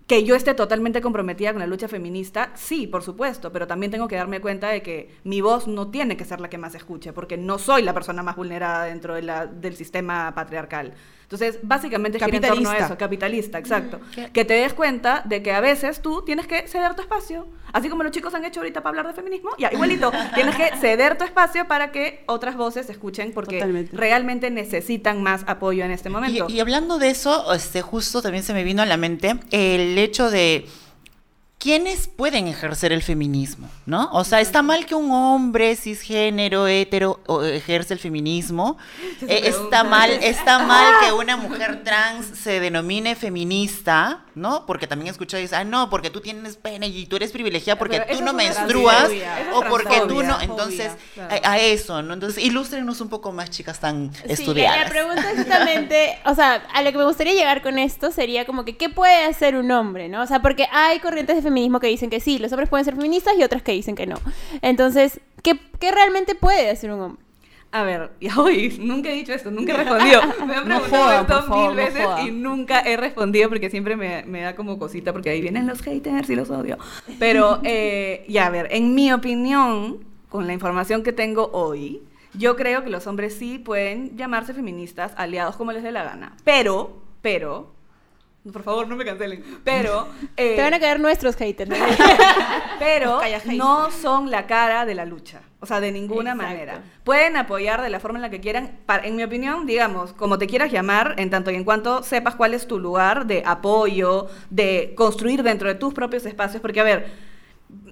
[0.08, 4.08] que yo esté totalmente comprometida con la lucha feminista, sí, por supuesto, pero también tengo
[4.08, 7.14] que darme cuenta de que mi voz no tiene que ser la que más escuche,
[7.14, 10.94] porque no soy la persona más vulnerada dentro del sistema patriarcal.
[11.24, 12.86] Entonces, básicamente gira en torno a Capitalista.
[12.86, 14.00] eso, capitalista, exacto.
[14.32, 17.90] Que te des cuenta de que a veces tú tienes que ceder tu espacio, así
[17.90, 21.18] como los chicos han hecho ahorita para hablar de feminismo, ya, igualito, tienes que ceder
[21.18, 23.96] tu espacio para que otras voces escuchen porque Totalmente.
[23.96, 26.46] realmente necesitan más apoyo en este momento.
[26.50, 29.98] Y, y hablando de eso, este, justo también se me vino a la mente el
[29.98, 30.68] hecho de
[31.64, 34.10] quiénes pueden ejercer el feminismo, ¿no?
[34.12, 38.78] O sea, está mal que un hombre cisgénero, hetero, ejerce el feminismo.
[39.22, 44.66] Eh, está mal, está mal que una mujer trans se denomine feminista, ¿no?
[44.66, 48.02] Porque también escuché dice, ah, no, porque tú tienes pene y tú eres privilegiada porque
[48.02, 49.10] Pero tú no menstruas
[49.54, 50.42] o porque tú no.
[50.42, 51.34] Entonces, claro.
[51.46, 52.14] a, a eso, ¿no?
[52.14, 54.82] Entonces, ilústrenos un poco más, chicas tan Sí, estudiadas.
[54.82, 58.46] la pregunta es justamente, o sea, a lo que me gustaría llegar con esto sería
[58.46, 60.24] como que, ¿qué puede hacer un hombre, no?
[60.24, 62.96] O sea, porque hay corrientes de feminismo que dicen que sí, los hombres pueden ser
[62.96, 64.16] feministas y otras que dicen que no.
[64.62, 67.24] Entonces, ¿qué, qué realmente puede hacer un hombre?
[67.72, 70.22] A ver, ya hoy, nunca he dicho esto, nunca he respondido.
[70.46, 72.22] Me han No preguntado joda, esto favor, mil no veces joda.
[72.22, 75.82] y nunca he respondido porque siempre me, me da como cosita porque ahí vienen los
[75.82, 76.78] haters y los odio.
[77.20, 82.02] Pero, eh, ya a ver, en mi opinión, con la información que tengo hoy,
[82.36, 86.36] yo creo que los hombres sí pueden llamarse feministas, aliados como les dé la gana.
[86.44, 87.72] Pero, pero,
[88.52, 90.08] por favor no me cancelen, pero...
[90.36, 91.70] eh, Te van a caer nuestros haters.
[91.70, 91.76] ¿no?
[92.80, 93.22] pero
[93.54, 95.42] no son la cara de la lucha.
[95.62, 96.52] O sea, de ninguna Exacto.
[96.52, 96.82] manera.
[97.06, 98.80] Pueden apoyar de la forma en la que quieran.
[99.04, 102.54] En mi opinión, digamos, como te quieras llamar, en tanto y en cuanto sepas cuál
[102.54, 106.62] es tu lugar de apoyo, de construir dentro de tus propios espacios.
[106.62, 107.14] Porque, a ver,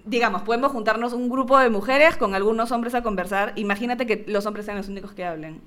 [0.03, 3.53] digamos, podemos juntarnos un grupo de mujeres con algunos hombres a conversar.
[3.55, 5.61] Imagínate que los hombres sean los únicos que hablen.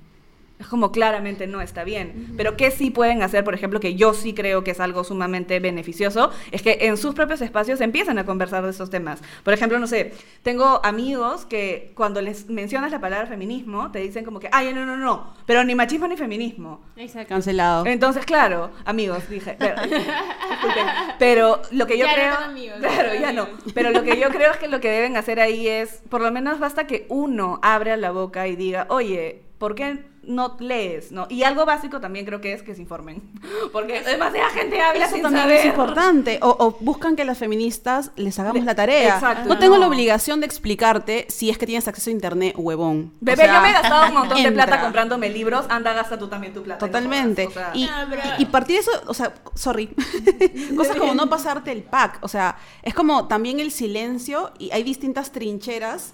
[0.57, 2.33] Es como claramente no está bien.
[2.37, 5.59] Pero ¿qué sí pueden hacer, por ejemplo, que yo sí creo que es algo sumamente
[5.59, 6.31] beneficioso?
[6.51, 9.21] Es que en sus propios espacios empiezan a conversar de esos temas.
[9.43, 14.25] Por ejemplo, no sé, tengo amigos que cuando les mencionas la palabra feminismo, te dicen
[14.25, 16.81] como que, ay, no, no, no, pero ni machismo ni feminismo.
[16.95, 17.29] Exacto.
[17.29, 17.85] Cancelado.
[17.85, 19.55] Entonces, claro, amigos, dije.
[19.59, 19.75] Pero,
[21.19, 22.35] pero lo que yo Ya no creo.
[22.35, 23.47] son amigos, claro, ya no no.
[23.73, 26.31] Pero lo que yo creo es que lo que deben hacer ahí es, por lo
[26.31, 31.11] menos basta que uno abra la boca y diga, oye, ¿por qué no lees?
[31.11, 31.27] ¿no?
[31.29, 33.21] Y algo básico también creo que es que se informen.
[33.71, 35.59] Porque demasiada gente habla Eso sin también saber.
[35.59, 36.39] es importante.
[36.41, 39.15] O, o buscan que las feministas les hagamos Le- la tarea.
[39.15, 39.49] Exacto.
[39.49, 43.11] no tengo la obligación de explicarte si es que tienes acceso a internet, huevón.
[43.15, 44.65] O Bebé, sea, yo me he gastado un montón de entra.
[44.65, 46.85] plata comprándome libros, anda, gasta tú también tu plata.
[46.85, 47.47] Totalmente.
[47.47, 47.71] o sea.
[47.73, 49.87] y, pero- y- y partir de eso, o sea, sorry.
[50.75, 52.19] Cosas como no pasarte el pack.
[52.21, 56.13] O sea, es como también el silencio y hay distintas trincheras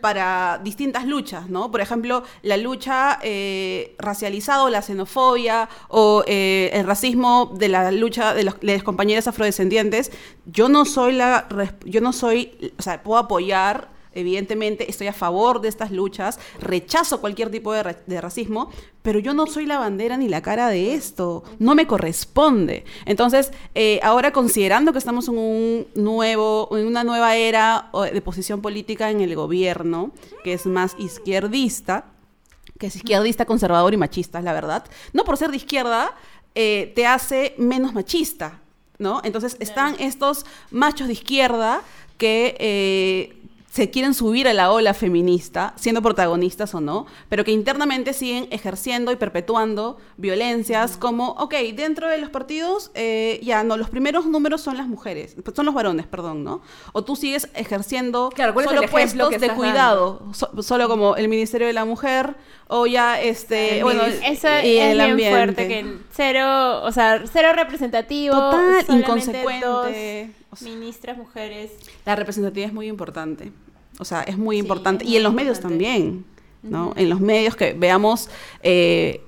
[0.00, 1.70] para distintas luchas, ¿no?
[1.70, 8.34] Por ejemplo, la lucha eh, racializada la xenofobia o eh, el racismo de la lucha
[8.34, 10.12] de, los, de las compañeras afrodescendientes.
[10.46, 11.48] Yo no soy la,
[11.84, 17.20] yo no soy, o sea, puedo apoyar Evidentemente estoy a favor de estas luchas, rechazo
[17.20, 18.70] cualquier tipo de, ra- de racismo,
[19.02, 22.84] pero yo no soy la bandera ni la cara de esto, no me corresponde.
[23.06, 28.60] Entonces, eh, ahora considerando que estamos en un nuevo, en una nueva era de posición
[28.60, 30.10] política en el gobierno,
[30.44, 32.06] que es más izquierdista,
[32.78, 34.84] que es izquierdista, conservador y machista, es la verdad.
[35.12, 36.14] No por ser de izquierda
[36.54, 38.60] eh, te hace menos machista,
[38.98, 39.20] ¿no?
[39.24, 41.82] Entonces están estos machos de izquierda
[42.18, 43.37] que eh,
[43.78, 48.48] se quieren subir a la ola feminista, siendo protagonistas o no, pero que internamente siguen
[48.50, 54.26] ejerciendo y perpetuando violencias como, ok, dentro de los partidos, eh, ya no, los primeros
[54.26, 56.60] números son las mujeres, son los varones, perdón, ¿no?
[56.92, 61.14] O tú sigues ejerciendo Claro, ¿cuál es solo puestos que de cuidado, so- solo como
[61.16, 62.34] el Ministerio de la Mujer
[62.66, 65.30] o ya este, El bueno, Eso y es el bien ambiente.
[65.30, 68.34] fuerte, que cero, o sea, cero representativo.
[68.34, 69.86] Total, inconsecuente, dos
[70.50, 70.68] o sea.
[70.68, 71.70] ministras mujeres.
[72.04, 73.52] La representatividad es muy importante.
[73.98, 75.04] O sea, es muy Sí, importante.
[75.04, 76.24] es Y en los medios también,
[76.62, 76.92] ¿no?
[76.96, 78.28] En los medios que veamos,
[78.62, 79.22] eh,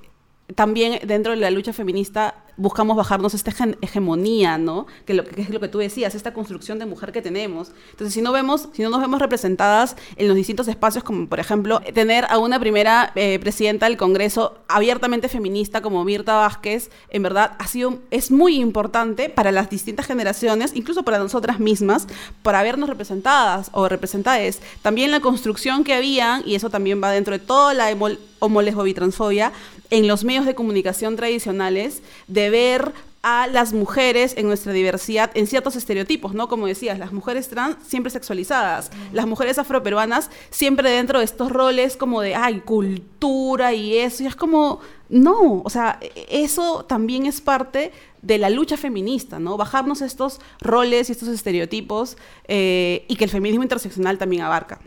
[0.55, 4.85] también dentro de la lucha feminista buscamos bajarnos esta hege- hegemonía, ¿no?
[5.05, 7.71] Que, lo, que es lo que tú decías, esta construcción de mujer que tenemos.
[7.91, 11.39] Entonces, si no vemos, si no nos vemos representadas en los distintos espacios, como por
[11.39, 17.23] ejemplo tener a una primera eh, presidenta del Congreso abiertamente feminista como Mirta Vázquez, en
[17.23, 22.07] verdad ha sido, es muy importante para las distintas generaciones, incluso para nosotras mismas,
[22.43, 24.59] para vernos representadas o representadas.
[24.83, 29.51] También la construcción que habían, y eso también va dentro de toda la emo- homolesbobitransfobia,
[29.91, 35.45] en los medios de comunicación tradicionales, de ver a las mujeres en nuestra diversidad en
[35.45, 36.47] ciertos estereotipos, ¿no?
[36.47, 41.97] Como decías, las mujeres trans siempre sexualizadas, las mujeres afroperuanas siempre dentro de estos roles
[41.97, 45.99] como de, ay, cultura y eso, y es como, no, o sea,
[46.29, 47.91] eso también es parte
[48.23, 49.55] de la lucha feminista, ¿no?
[49.55, 54.79] Bajarnos estos roles y estos estereotipos eh, y que el feminismo interseccional también abarca.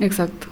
[0.00, 0.48] Exacto.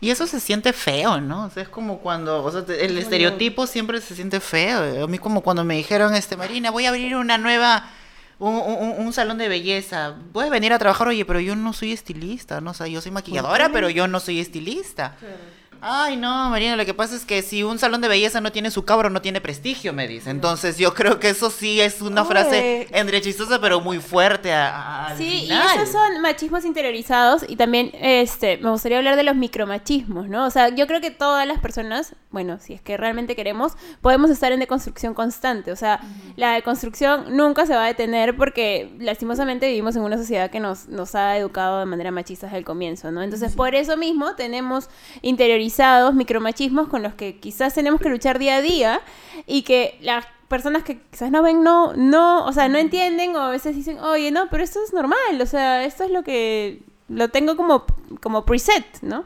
[0.00, 1.46] Y eso se siente feo, ¿no?
[1.46, 5.04] O sea, es como cuando, o sea, el estereotipo siempre se siente feo.
[5.04, 7.88] A mí como cuando me dijeron, este, Marina, voy a abrir una nueva,
[8.38, 10.14] un, un- un salón de belleza.
[10.34, 12.72] Puedes venir a trabajar, oye, pero yo no soy estilista, ¿no?
[12.72, 15.16] O sea, yo soy maquilladora, pero yo no soy estilista.
[15.80, 18.70] Ay, no, Marina, lo que pasa es que si un salón de belleza no tiene
[18.70, 20.30] su cabro, no tiene prestigio, me dice.
[20.30, 22.30] Entonces yo creo que eso sí es una Oye.
[22.30, 25.66] frase entre chistosa, pero muy fuerte a- a- Sí, final.
[25.76, 30.46] y esos son machismos interiorizados y también este me gustaría hablar de los micromachismos, ¿no?
[30.46, 34.30] O sea, yo creo que todas las personas, bueno, si es que realmente queremos, podemos
[34.30, 36.00] estar en deconstrucción constante, o sea,
[36.36, 40.88] la deconstrucción nunca se va a detener porque lastimosamente vivimos en una sociedad que nos,
[40.88, 43.22] nos ha educado de manera machista desde el comienzo, ¿no?
[43.22, 44.88] Entonces, por eso mismo tenemos
[45.22, 45.65] interiorizados
[46.14, 49.00] micromachismos con los que quizás tenemos que luchar día a día
[49.46, 53.40] y que las personas que quizás no ven, no, no, o sea, no entienden o
[53.40, 56.82] a veces dicen, oye, no, pero esto es normal, o sea, esto es lo que
[57.08, 57.84] lo tengo como,
[58.22, 59.24] como preset, ¿no?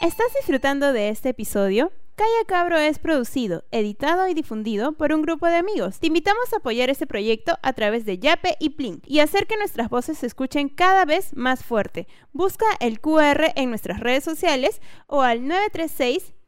[0.00, 1.92] ¿Estás disfrutando de este episodio?
[2.20, 6.00] Calla Cabro es producido, editado y difundido por un grupo de amigos.
[6.00, 9.56] Te invitamos a apoyar este proyecto a través de Yape y Plink y hacer que
[9.56, 12.06] nuestras voces se escuchen cada vez más fuerte.
[12.34, 15.40] Busca el QR en nuestras redes sociales o al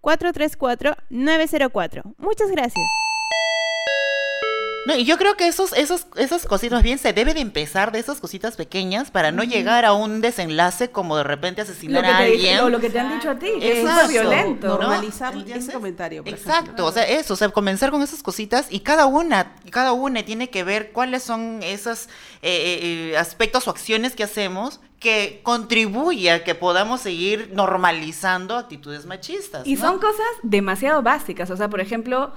[0.02, 2.02] 936-434-904.
[2.18, 2.84] Muchas gracias.
[4.86, 7.92] No, y yo creo que esos, esos, esas cositas, más bien se debe de empezar
[7.92, 12.18] de esas cositas pequeñas para no llegar a un desenlace como de repente asesinar a
[12.18, 12.60] alguien.
[12.60, 14.08] o lo que te han dicho a ti, que es Exacto.
[14.08, 14.66] violento.
[14.66, 14.78] ¿no?
[14.78, 16.86] Normalizar ese comentario, por Exacto, ejemplo.
[16.86, 20.50] o sea, eso, o sea, comenzar con esas cositas y cada una, cada una tiene
[20.50, 22.06] que ver cuáles son esos
[22.42, 28.56] eh, eh, eh, aspectos o acciones que hacemos que contribuye a que podamos seguir normalizando
[28.56, 29.66] actitudes machistas.
[29.66, 29.80] Y ¿no?
[29.80, 31.50] son cosas demasiado básicas.
[31.50, 32.32] O sea, por ejemplo,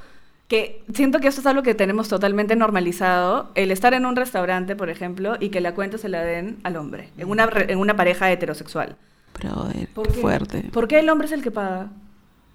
[0.48, 3.50] que siento que esto es algo que tenemos totalmente normalizado.
[3.56, 6.76] El estar en un restaurante, por ejemplo, y que la cuenta se la den al
[6.78, 8.96] hombre, en una, re- en una pareja heterosexual.
[9.40, 10.22] Brother, ¿Por qué?
[10.22, 10.70] fuerte.
[10.72, 11.88] ¿Por qué el hombre es el que paga?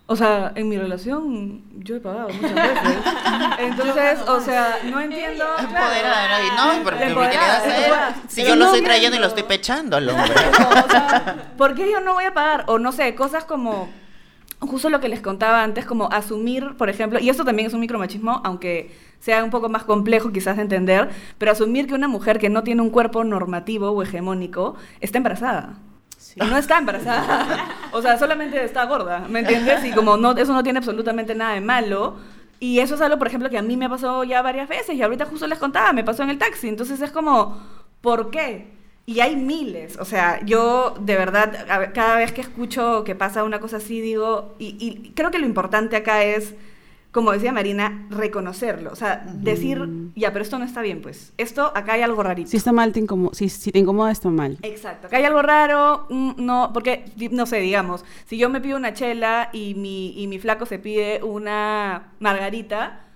[0.06, 2.96] O sea, en mi relación yo he pagado muchas veces.
[3.60, 5.44] Entonces, o sea, no entiendo.
[5.58, 6.76] Empoderada, ¿no?
[6.78, 7.92] No, porque Empoderada, me hacer-
[8.28, 10.32] Si yo lo no estoy trayendo y lo estoy pechando al hombre.
[10.34, 12.64] O sea, ¿por qué yo no voy a pagar?
[12.66, 13.88] O no sé, cosas como
[14.60, 17.80] justo lo que les contaba antes, como asumir, por ejemplo, y esto también es un
[17.80, 22.38] micromachismo, aunque sea un poco más complejo quizás de entender, pero asumir que una mujer
[22.38, 25.74] que no tiene un cuerpo normativo o hegemónico está embarazada.
[26.36, 27.68] Y no está embarazada.
[27.92, 29.84] O sea, solamente está gorda, ¿me entiendes?
[29.84, 32.16] Y como no, eso no tiene absolutamente nada de malo.
[32.60, 35.02] Y eso es algo, por ejemplo, que a mí me pasó ya varias veces y
[35.02, 36.68] ahorita justo les contaba, me pasó en el taxi.
[36.68, 37.58] Entonces es como,
[38.02, 38.79] ¿por qué?
[39.10, 43.42] Y hay miles, o sea, yo de verdad, a cada vez que escucho que pasa
[43.42, 46.54] una cosa así, digo, y, y creo que lo importante acá es,
[47.10, 51.72] como decía Marina, reconocerlo, o sea, decir, ya, pero esto no está bien, pues, esto,
[51.74, 52.48] acá hay algo rarito.
[52.50, 53.34] Si está mal, te incomoda.
[53.34, 54.58] Si, si te incomoda, está mal.
[54.62, 58.76] Exacto, acá hay algo raro, mm, no, porque, no sé, digamos, si yo me pido
[58.76, 63.06] una chela y mi, y mi flaco se pide una margarita,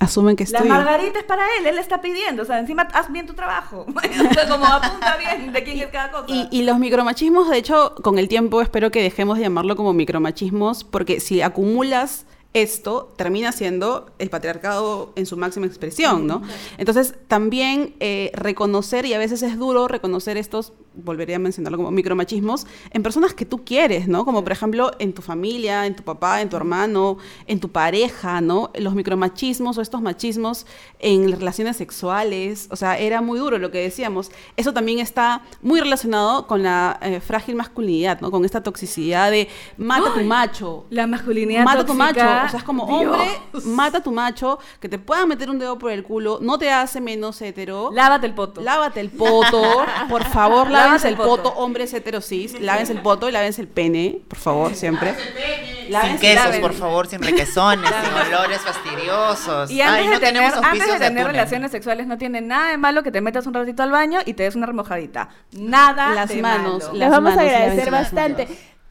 [0.00, 0.72] Asumen que es la tuyo.
[0.72, 4.34] margarita es para él, él está pidiendo, o sea, encima haz bien tu trabajo, o
[4.34, 6.26] sea, como apunta bien de quién es cada cosa.
[6.28, 9.92] Y, y los micromachismos, de hecho, con el tiempo espero que dejemos de llamarlo como
[9.92, 16.42] micromachismos, porque si acumulas esto, termina siendo el patriarcado en su máxima expresión, ¿no?
[16.78, 20.72] Entonces, también eh, reconocer, y a veces es duro reconocer estos,
[21.04, 24.24] volvería a mencionarlo como micromachismos, en personas que tú quieres, ¿no?
[24.24, 28.40] Como por ejemplo en tu familia, en tu papá, en tu hermano, en tu pareja,
[28.40, 28.70] ¿no?
[28.74, 30.66] Los micromachismos o estos machismos
[30.98, 34.30] en relaciones sexuales, o sea, era muy duro lo que decíamos.
[34.56, 38.30] Eso también está muy relacionado con la eh, frágil masculinidad, ¿no?
[38.30, 40.86] Con esta toxicidad de mata a tu macho.
[40.90, 43.14] La masculinidad Mata a tu tóxica, macho, o sea, es como Dios.
[43.14, 46.58] hombre, mata a tu macho, que te pueda meter un dedo por el culo, no
[46.58, 47.90] te hace menos hetero.
[47.92, 48.60] Lávate el poto.
[48.60, 49.62] Lávate el poto,
[50.08, 51.48] por favor, Lávate lávense el poto, poto.
[51.58, 55.14] hombres heterosis, lávense el poto y lávense el pene, por favor, siempre.
[55.14, 56.60] Sin Lávense- quesos, lávense.
[56.60, 59.70] por favor, sin requesones, sin olores fastidiosos.
[59.70, 62.70] Y antes Ay, no de tener, tenemos antes de tener relaciones sexuales no tiene nada
[62.70, 65.28] de malo que te metas un ratito al baño y te des una remojadita.
[65.52, 66.98] Nada Las de manos, malo.
[66.98, 68.48] las Les vamos a agradecer bastante.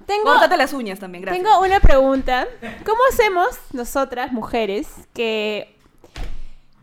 [0.08, 1.44] Tengo, Córtate las uñas también, gracias.
[1.44, 2.48] tengo una pregunta.
[2.86, 5.78] ¿Cómo hacemos nosotras, mujeres, que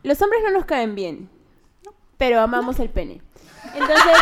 [0.03, 1.31] los hombres no nos caen bien,
[2.19, 3.23] pero amamos el pene?
[3.75, 4.13] Entonces,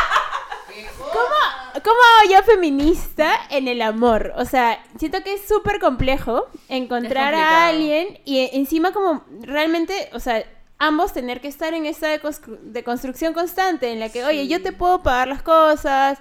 [1.12, 4.32] ¿cómo, cómo hago yo feminista en el amor?
[4.36, 10.20] O sea, siento que es súper complejo encontrar a alguien y encima como realmente, o
[10.20, 10.44] sea,
[10.78, 14.72] ambos tener que estar en esta deconscru- deconstrucción constante en la que, oye, yo te
[14.72, 16.18] puedo pagar las cosas,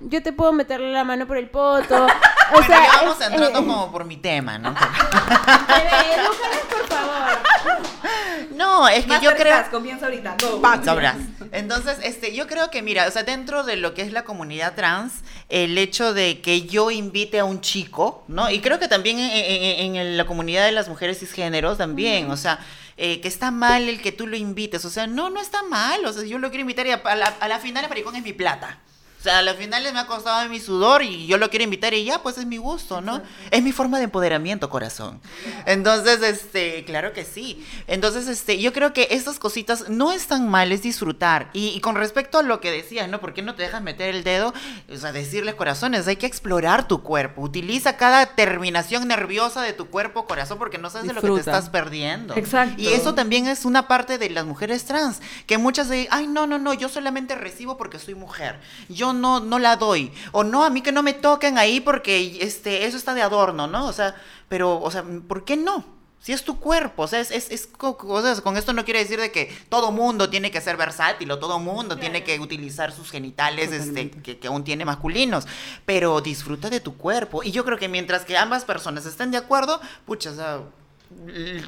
[0.00, 2.06] yo te puedo meterle la mano por el poto.
[2.48, 4.72] O Bueno, sea, ya vamos es- entrando eh, como por mi tema, ¿no?
[5.68, 7.38] Bebé, edúcanos, por favor.
[8.52, 9.64] No, es que yo creo...
[9.70, 10.36] Comienza ahorita.
[10.40, 10.62] Go.
[11.52, 14.74] Entonces, este, yo creo que, mira, o sea, dentro de lo que es la comunidad
[14.74, 15.12] trans,
[15.48, 18.48] el hecho de que yo invite a un chico, ¿no?
[18.50, 22.36] Y creo que también en, en- en la comunidad de las mujeres cisgéneros también, o
[22.36, 22.60] sea,
[22.96, 26.04] eh, que está mal el que tú lo invites, o sea, no, no está mal,
[26.04, 28.14] o sea, yo lo quiero invitar y a, a la, a la final el maricón
[28.16, 28.78] es mi plata.
[29.18, 31.92] O sea, a la final me ha costado mi sudor y yo lo quiero invitar
[31.94, 33.20] y ya, pues es mi gusto, ¿no?
[33.50, 35.20] Es mi forma de empoderamiento, corazón.
[35.64, 37.64] Entonces, este, claro que sí.
[37.88, 41.50] Entonces, este, yo creo que estas cositas no están mal, es disfrutar.
[41.54, 43.20] Y, y con respecto a lo que decías, ¿no?
[43.20, 44.54] ¿Por qué no te dejas meter el dedo?
[44.92, 47.42] O sea, decirles corazones, hay que explorar tu cuerpo.
[47.42, 51.32] Utiliza cada terminación nerviosa de tu cuerpo, corazón, porque no sabes de lo que te
[51.32, 51.58] Disfruta.
[51.58, 52.36] estás perdiendo.
[52.36, 52.80] Exacto.
[52.80, 56.46] Y eso también es una parte de las mujeres trans, que muchas de, ay, no,
[56.46, 58.60] no, no, yo solamente recibo porque soy mujer.
[58.88, 60.12] Yo no, no la doy.
[60.32, 63.66] O no, a mí que no me toquen ahí porque este, eso está de adorno,
[63.66, 63.86] ¿no?
[63.86, 64.14] O sea,
[64.48, 65.84] pero, o sea, ¿por qué no?
[66.20, 68.84] Si es tu cuerpo, o sea, es, es, es co- o sea, con esto no
[68.84, 72.40] quiere decir de que todo mundo tiene que ser versátil o todo mundo tiene que
[72.40, 75.46] utilizar sus genitales este, que, que aún tiene masculinos,
[75.84, 77.44] pero disfruta de tu cuerpo.
[77.44, 80.60] Y yo creo que mientras que ambas personas estén de acuerdo, pucha, o sea,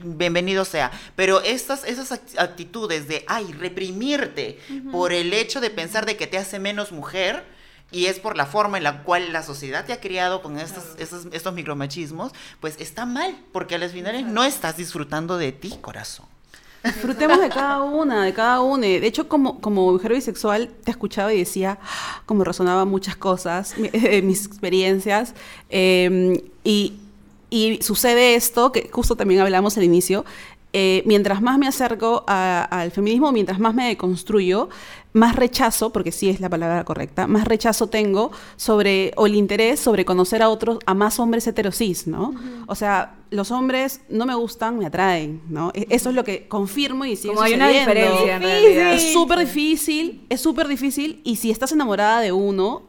[0.05, 0.91] bienvenido sea.
[1.17, 4.59] Pero estas, esas act- actitudes de, ay, reprimirte
[4.91, 7.45] por el hecho de pensar de que te hace menos mujer,
[7.91, 10.85] y es por la forma en la cual la sociedad te ha criado con estos,
[10.99, 15.75] estos, estos micromachismos, pues está mal, porque a las finales no estás disfrutando de ti,
[15.81, 16.27] corazón.
[16.85, 18.87] Disfrutemos de cada una, de cada una.
[18.87, 21.79] De hecho, como, como mujer bisexual, te escuchaba y decía
[22.27, 25.35] como resonaba muchas cosas, eh, mis experiencias.
[25.71, 26.93] eh, y,
[27.51, 30.25] y sucede esto, que justo también hablamos al inicio,
[30.75, 34.69] eh, mientras más me acerco al feminismo, mientras más me deconstruyo,
[35.15, 39.81] más rechazo, porque sí es la palabra correcta, más rechazo tengo sobre, o el interés
[39.81, 42.35] sobre conocer a otros, a más hombres heterosis, ¿no?
[42.67, 45.71] O sea, los hombres no me gustan, me atraen, ¿no?
[45.75, 47.95] E- Eso es lo que confirmo y sigue Como hay una sucediendo.
[47.95, 48.87] diferencia en.
[48.99, 52.83] Es súper difícil, es súper difícil, y si estás enamorada de uno,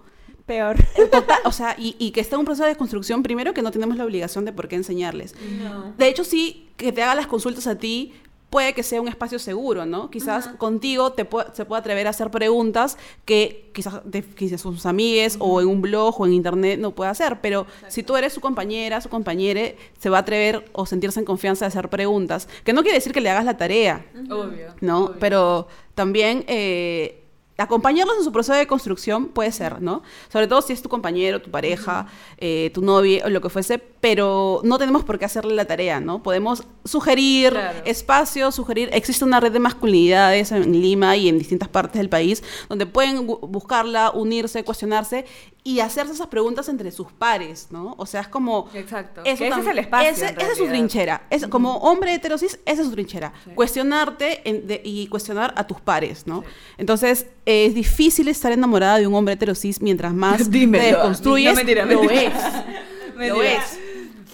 [0.49, 0.75] Peor.
[1.11, 3.69] Total, o sea, y, y que está en un proceso de construcción, primero que no
[3.71, 5.35] tenemos la obligación de por qué enseñarles.
[5.63, 5.93] No.
[5.97, 8.13] De hecho, sí, que te haga las consultas a ti
[8.49, 10.09] puede que sea un espacio seguro, ¿no?
[10.09, 14.87] Quizás contigo te pu- se pueda atrever a hacer preguntas que quizás, de, quizás sus
[14.87, 18.33] amigues o en un blog o en internet no pueda hacer, pero si tú eres
[18.33, 22.49] su compañera, su compañere, se va a atrever o sentirse en confianza de hacer preguntas,
[22.63, 24.73] que no quiere decir que le hagas la tarea, Obvio.
[24.81, 25.05] ¿no?
[25.05, 25.17] obvio.
[25.19, 27.21] Pero también eh,
[27.59, 30.01] acompañarlos en su proceso de construcción puede ser, ¿no?
[30.31, 32.07] Sobre todo si es tu compañero, tu pareja,
[32.37, 35.99] eh, tu novia o lo que fuese, pero no tenemos por qué hacerle la tarea,
[35.99, 36.23] ¿no?
[36.23, 37.79] Podemos sugerir Claro.
[37.85, 42.43] espacios, sugerir, existe una red de masculinidades en Lima y en distintas partes del país
[42.69, 45.25] donde pueden bu- buscarla, unirse, cuestionarse
[45.63, 47.93] y hacerse esas preguntas entre sus pares, ¿no?
[47.97, 48.69] O sea, es como...
[48.73, 49.21] Exacto.
[49.25, 51.23] Eso ese es el espacio, ese- esa es su trinchera.
[51.29, 53.33] Es, Como hombre heterosis, esa es su trinchera.
[53.55, 56.43] Cuestionarte en- de- y cuestionar a tus pares, ¿no?
[56.77, 60.83] Entonces, eh, es difícil estar enamorada de un hombre heterosis mientras más Dímelo.
[60.83, 61.49] te desconstruyes.
[61.51, 62.21] No, mentira, lo mentira.
[62.21, 62.33] es.
[63.15, 63.35] Mentira.
[63.35, 63.79] Lo es.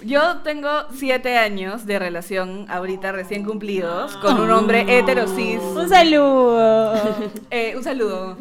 [0.04, 5.60] Yo tengo siete años de relación ahorita recién cumplidos con un hombre heterosis.
[5.62, 6.94] Un saludo.
[7.50, 8.38] Eh, un saludo.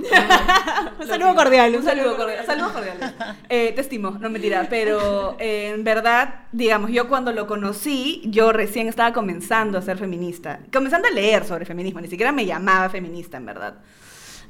[1.00, 1.74] Un saludo cordial.
[1.76, 2.44] Un saludo cordial.
[2.44, 3.12] Saludos cordiales.
[3.48, 4.66] Eh, te estimo, no mentira.
[4.68, 9.98] Pero eh, en verdad, digamos, yo cuando lo conocí, yo recién estaba comenzando a ser
[9.98, 10.58] feminista.
[10.72, 12.00] Comenzando a leer sobre feminismo.
[12.00, 13.74] Ni siquiera me llamaba feminista, en verdad.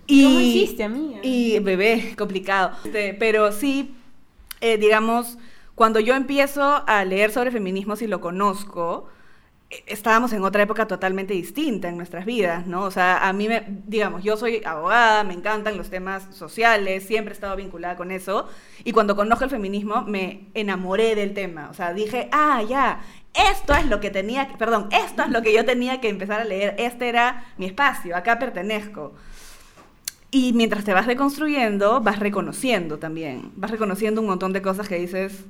[0.09, 1.21] ¿Cómo hiciste, amiga?
[1.23, 2.73] Y bebé, complicado.
[2.85, 3.95] Este, pero sí,
[4.61, 5.39] eh, digamos,
[5.75, 9.09] cuando yo empiezo a leer sobre feminismo, si lo conozco,
[9.71, 12.83] eh, estábamos en otra época totalmente distinta en nuestras vidas, ¿no?
[12.83, 17.33] O sea, a mí, me, digamos, yo soy abogada, me encantan los temas sociales, siempre
[17.33, 18.49] he estado vinculada con eso,
[18.85, 23.01] y cuando conozco el feminismo me enamoré del tema, o sea, dije, ah, ya,
[23.35, 26.45] esto es lo que tenía, perdón, esto es lo que yo tenía que empezar a
[26.45, 29.15] leer, este era mi espacio, acá pertenezco.
[30.35, 33.53] Y mientras te vas reconstruyendo, vas reconociendo también.
[33.55, 35.45] Vas reconociendo un montón de cosas que dices,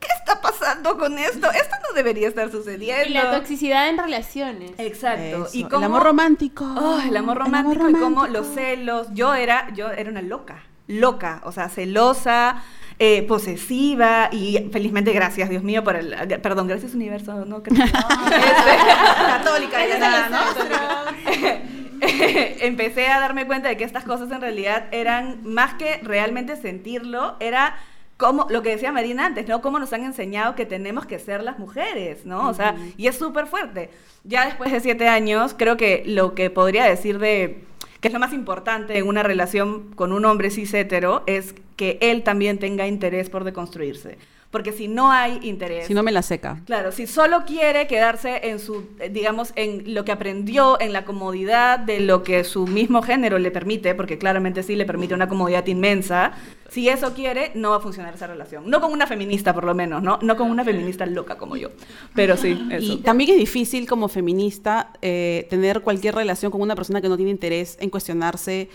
[0.00, 1.48] ¿qué está pasando con esto?
[1.52, 3.08] Esto no debería estar sucediendo.
[3.08, 4.72] Y la toxicidad en relaciones.
[4.76, 5.46] Exacto.
[5.46, 6.64] Eso, Y el amor romántico.
[6.64, 9.06] Oh, el amor romántico y cómo los celos.
[9.12, 12.64] Yo era, yo era una loca, loca, o sea, celosa,
[12.98, 17.84] eh, posesiva y felizmente gracias, Dios mío, por el, perdón, gracias universo, no creo.
[17.84, 17.94] Este,
[19.28, 21.68] católica, ya nada, ¿no?
[22.60, 27.36] Empecé a darme cuenta de que estas cosas en realidad eran más que realmente sentirlo,
[27.40, 27.76] era
[28.16, 29.60] como lo que decía Marina antes, ¿no?
[29.60, 32.48] Cómo nos han enseñado que tenemos que ser las mujeres, ¿no?
[32.48, 33.90] O sea, y es súper fuerte.
[34.24, 37.64] Ya después de siete años, creo que lo que podría decir de
[38.00, 41.98] que es lo más importante en una relación con un hombre cis hetero es que
[42.00, 44.18] él también tenga interés por deconstruirse.
[44.50, 45.86] Porque si no hay interés...
[45.86, 46.62] Si no me la seca.
[46.64, 51.04] Claro, si solo quiere quedarse en su, eh, digamos, en lo que aprendió, en la
[51.04, 55.28] comodidad de lo que su mismo género le permite, porque claramente sí le permite una
[55.28, 56.32] comodidad inmensa,
[56.68, 58.68] si eso quiere, no va a funcionar esa relación.
[58.68, 60.18] No con una feminista, por lo menos, ¿no?
[60.22, 61.70] No con una feminista loca como yo.
[62.14, 62.92] Pero sí, eso.
[62.92, 67.16] Y también es difícil como feminista eh, tener cualquier relación con una persona que no
[67.16, 68.68] tiene interés en cuestionarse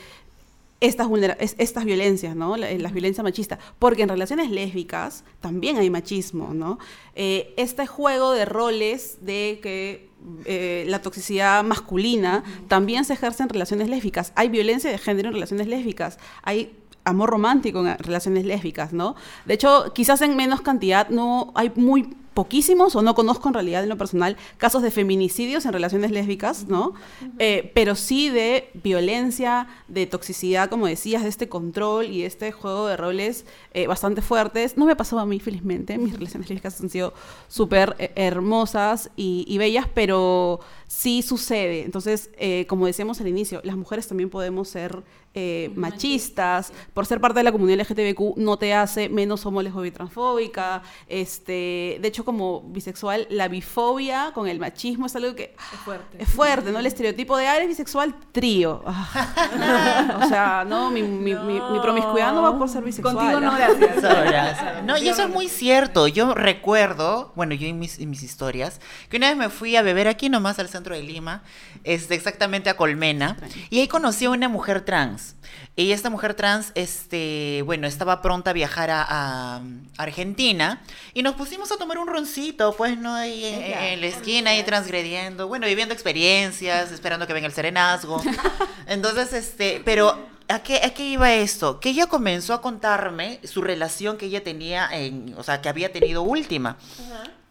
[0.87, 2.57] estas, vulnera- es- estas violencias, ¿no?
[2.57, 3.59] La- Las violencias machistas.
[3.79, 6.77] Porque en relaciones lésbicas también hay machismo, ¿no?
[7.15, 10.09] Eh, este juego de roles de que
[10.45, 14.31] eh, la toxicidad masculina también se ejerce en relaciones lésbicas.
[14.35, 16.17] Hay violencia de género en relaciones lésbicas.
[16.43, 19.15] Hay amor romántico en relaciones lésbicas, ¿no?
[19.45, 23.83] De hecho, quizás en menos cantidad no hay muy poquísimos o no conozco en realidad
[23.83, 26.93] en lo personal casos de feminicidios en relaciones lésbicas, ¿no?
[27.39, 32.87] Eh, pero sí de violencia, de toxicidad, como decías, de este control y este juego
[32.87, 34.77] de roles eh, bastante fuertes.
[34.77, 35.97] No me ha pasado a mí, felizmente.
[35.97, 37.13] Mis relaciones lésbicas han sido
[37.47, 41.83] súper eh, hermosas y, y bellas, pero sí sucede.
[41.83, 45.03] Entonces, eh, como decíamos al inicio, las mujeres también podemos ser
[45.35, 46.71] eh, machistas.
[46.93, 50.83] Por ser parte de la comunidad LGTBQ no te hace menos homo, lesbo, transfóbica.
[51.07, 56.17] Este, de hecho, como bisexual, la bifobia con el machismo es algo que Es fuerte.
[56.21, 56.79] es fuerte, ¿no?
[56.79, 58.83] El estereotipo de, ah, eres bisexual, trío.
[58.85, 60.19] Ah.
[60.23, 63.15] o sea, no, mi, mi, mi, mi promiscuidad no va por ser bisexual.
[63.15, 63.57] Contigo no, ¿ah?
[63.57, 64.83] gracias.
[64.83, 66.07] No, y eso es muy cierto.
[66.07, 68.79] Yo recuerdo, bueno, yo en mis, en mis historias,
[69.09, 71.43] que una vez me fui a beber aquí nomás al centro de Lima,
[71.83, 73.37] este, exactamente a Colmena,
[73.69, 75.35] y ahí conocí a una mujer trans.
[75.75, 79.61] Y esta mujer trans, este, bueno, estaba pronta a viajar a, a
[79.97, 80.81] Argentina
[81.13, 83.15] y nos pusimos a tomar un roncito, pues, ¿no?
[83.15, 88.21] Ahí en, en la esquina, ahí transgrediendo, bueno, viviendo experiencias, esperando que venga el serenazgo.
[88.87, 91.79] Entonces, este, pero ¿a qué, ¿a qué iba esto?
[91.79, 95.91] Que ella comenzó a contarme su relación que ella tenía, en, o sea, que había
[95.91, 96.77] tenido última.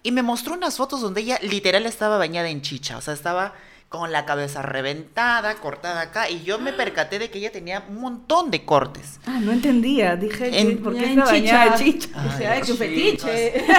[0.03, 3.53] Y me mostró unas fotos donde ella literal estaba bañada en chicha, o sea, estaba
[3.89, 8.01] con la cabeza reventada, cortada acá, y yo me percaté de que ella tenía un
[8.01, 9.21] montón de cortes.
[9.27, 10.17] Ah, no entendía.
[10.17, 11.85] Dije, ¿qué- En- ¿por qué está bañada chicha.
[11.85, 12.09] en chicha?
[12.17, 12.79] Ay, Dije, ay, qué chicos.
[12.79, 13.65] fetiche.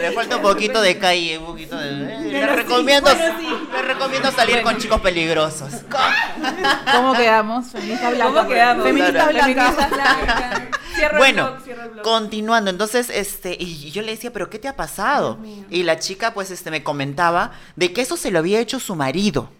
[0.00, 1.88] Le falta un poquito de calle, un poquito de...
[1.88, 3.48] eh, Le sí, recomiendo, bueno, sí.
[3.72, 5.72] le recomiendo salir con chicos peligrosos.
[6.94, 7.66] ¿Cómo quedamos?
[7.66, 8.32] Feminista blanca.
[8.34, 8.84] ¿Cómo quedamos?
[8.84, 9.72] Feminista blanca.
[9.72, 10.68] Feminista blanca.
[10.96, 12.02] Cierra el Bueno, blog, cierra el blog.
[12.04, 15.38] continuando, entonces, este, y yo le decía, pero ¿qué te ha pasado?
[15.70, 18.96] Y la chica, pues, este, me comentaba de que eso se lo había hecho su
[18.96, 19.50] marido.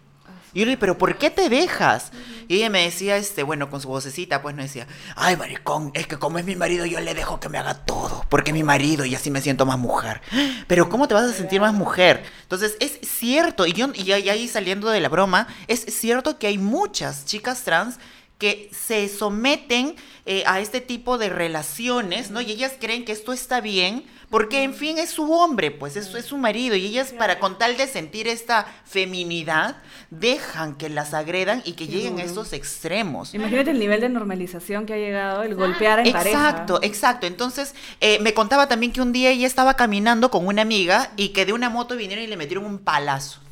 [0.53, 2.12] Y yo le dije, pero ¿por qué te dejas?
[2.49, 6.07] Y ella me decía, este, bueno, con su vocecita, pues, no decía, ay, maricón, es
[6.07, 8.62] que como es mi marido, yo le dejo que me haga todo, porque es mi
[8.62, 10.22] marido y así me siento más mujer.
[10.66, 12.24] Pero ¿cómo te vas a sentir más mujer?
[12.45, 16.57] Entonces, es cierto, y yo, y ahí saliendo de la broma, es cierto que hay
[16.57, 17.99] muchas chicas trans
[18.39, 22.41] que se someten eh, a este tipo de relaciones, ¿no?
[22.41, 26.12] Y ellas creen que esto está bien, porque en fin es su hombre, pues es,
[26.14, 29.76] es su marido, y ellas para con tal de sentir esta feminidad,
[30.11, 33.34] dejan que las agredan y que lleguen a estos extremos.
[33.34, 36.51] Imagínate el nivel de normalización que ha llegado el golpear en pareja.
[36.51, 37.26] Exacto, exacto.
[37.26, 41.28] Entonces, eh, me contaba también que un día ella estaba caminando con una amiga y
[41.30, 43.46] que de una moto vinieron y le metieron un palazo.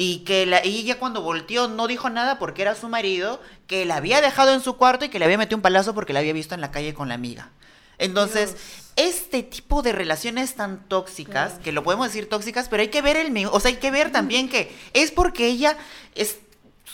[0.00, 3.84] Y que la, y ella cuando volteó no dijo nada porque era su marido, que
[3.84, 6.20] la había dejado en su cuarto y que le había metido un palazo porque la
[6.20, 7.50] había visto en la calle con la amiga.
[7.98, 8.54] Entonces,
[8.94, 13.16] este tipo de relaciones tan tóxicas, que lo podemos decir tóxicas, pero hay que ver
[13.16, 15.76] el, o sea, hay que ver también que es porque ella
[16.14, 16.38] es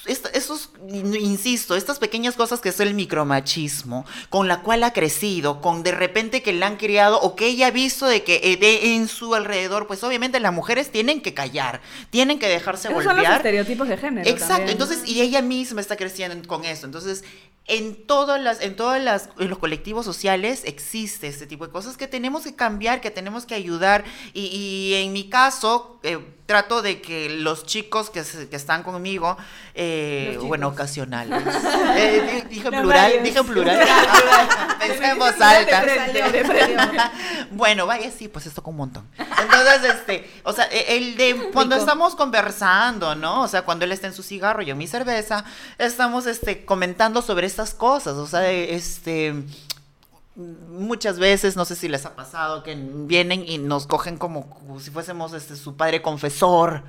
[0.07, 5.83] esos, insisto, estas pequeñas cosas que es el micromachismo, con la cual ha crecido, con
[5.83, 8.95] de repente que la han criado o que ella ha visto de que eh, de-
[8.95, 11.81] en su alrededor, pues obviamente las mujeres tienen que callar,
[12.11, 13.37] tienen que dejarse Esos son los golpear.
[13.39, 14.29] estereotipos de género.
[14.29, 14.71] Exacto, también.
[14.71, 16.87] entonces, y ella misma está creciendo en- con eso.
[16.87, 17.25] Entonces,
[17.67, 21.97] en todas las, en todas las, en los colectivos sociales existe este tipo de cosas
[21.97, 24.05] que tenemos que cambiar, que tenemos que ayudar.
[24.35, 28.83] Y, y en mi caso, eh, trato de que los chicos que, se- que están
[28.83, 29.37] conmigo,
[29.75, 31.43] eh, bueno, ocasionales.
[31.97, 33.79] Eh, di- dije Los plural, dije plural.
[34.81, 35.85] Pensé en voz alta.
[37.51, 39.09] Bueno, vaya, sí, pues esto con un montón.
[39.19, 43.43] Entonces, este, o sea, e- el de cuando estamos conversando, ¿no?
[43.43, 45.45] O sea, cuando él está en su cigarro, yo en mi cerveza,
[45.79, 49.35] estamos, este, comentando sobre estas cosas, o sea, este,
[50.37, 54.81] muchas veces, no sé si les ha pasado, que vienen y nos cogen como, como
[54.81, 56.83] si fuésemos, este, su padre confesor.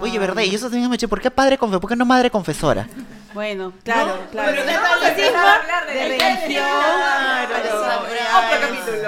[0.00, 0.42] Oye, ¿verdad?
[0.42, 1.80] Y eso también me eché, ¿por qué padre confesor?
[1.80, 2.88] ¿Por qué no madre confesora?
[3.34, 4.52] Bueno, claro, claro.
[4.54, 5.40] Pero el catolicismo
[5.92, 6.64] de religión.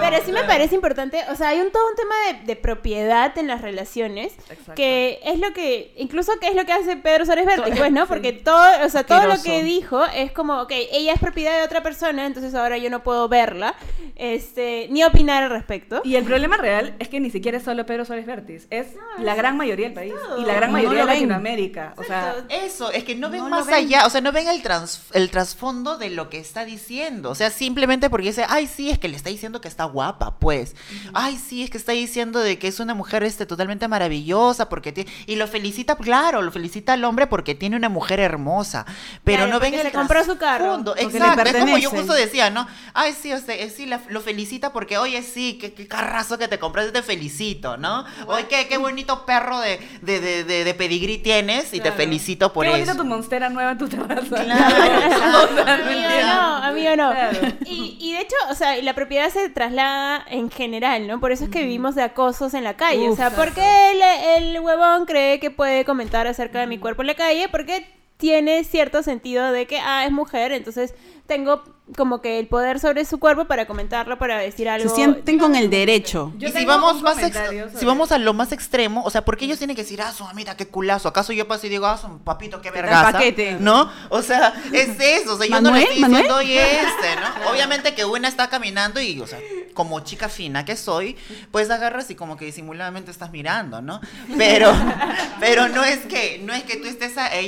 [0.01, 3.39] Pero sí me parece importante, o sea, hay un todo un tema de, de propiedad
[3.39, 4.75] en las relaciones, Exacto.
[4.75, 8.09] que es lo que, incluso que es lo que hace Pedro Suárez Vértiz, pues, ¿no?
[8.09, 11.65] Porque todo, o sea, todo lo que dijo es como, ok, ella es propiedad de
[11.65, 13.76] otra persona, entonces ahora yo no puedo verla,
[14.17, 16.01] este, ni opinar al respecto.
[16.05, 19.35] Y el problema real es que ni siquiera es solo Pedro Suárez Vértiz, es la
[19.35, 20.41] gran mayoría del país todo.
[20.41, 21.13] y la gran mayoría de.
[21.13, 21.95] Latinoamérica.
[21.97, 22.35] O sea.
[22.49, 23.75] Eso, es que no ven No más ven.
[23.75, 27.31] allá, o sea, no ven el, trans- el trasfondo de lo que está diciendo.
[27.31, 30.39] O sea, simplemente porque dice, ay, sí, es que le está diciendo que está guapa,
[30.39, 30.75] pues.
[31.13, 34.93] Ay, sí, es que está diciendo de que es una mujer este, totalmente maravillosa, porque
[34.93, 35.11] tiene...
[35.27, 38.87] Y lo felicita, claro, lo felicita al hombre porque tiene una mujer hermosa.
[39.25, 40.77] Pero Claro, no ven el se compró su carro.
[40.97, 42.67] Exacto, es como yo justo decía, ¿no?
[42.95, 46.49] Ay, sí, o sea, sí, la- lo felicita porque, oye, sí, qué, qué carrazo que
[46.49, 48.05] te compraste, te felicito, ¿no?
[48.27, 51.97] Oye, qué, qué bonito perro de, de, de, de, de pedigrí tienes y te Claro.
[51.97, 52.79] felicito por qué eso.
[52.79, 54.37] bonita tu monstera nueva en tu terraza.
[55.67, 57.11] Amigo no, amigo no.
[57.13, 57.39] Claro.
[57.65, 61.21] Y, y de hecho, o sea, la propiedad se traslada en general, ¿no?
[61.21, 63.09] Por eso es que vivimos de acosos en la calle.
[63.09, 67.03] o sea, ¿por qué el, el huevón cree que puede comentar acerca de mi cuerpo
[67.03, 67.49] en la calle?
[67.49, 67.87] Porque
[68.17, 70.95] tiene cierto sentido de que, ah, es mujer, entonces
[71.27, 71.63] tengo
[71.97, 74.89] como que el poder sobre su cuerpo para comentarlo, para decir algo.
[74.89, 76.33] Se sienten con el derecho.
[76.37, 77.39] Yo y si vamos más ex-
[77.79, 80.13] si vamos a lo más extremo, o sea, ¿por qué ellos tienen que decir, ah,
[80.13, 81.09] su mamita, qué culazo?
[81.09, 83.13] ¿Acaso yo paso y digo, ah, su papito, qué vergaza?
[83.13, 83.57] paquete.
[83.61, 83.89] ¿No?
[84.09, 86.23] O sea, es eso, o sea, yo no le estoy ¿Manuel?
[86.23, 87.51] diciendo, oye, este, ¿no?
[87.53, 89.39] Obviamente que una está caminando y, o sea,
[89.73, 91.17] como chica fina que soy,
[91.53, 94.01] pues agarras y como que disimuladamente estás mirando, ¿no?
[94.37, 94.73] Pero,
[95.39, 97.47] pero no es que, no es que tú estés ahí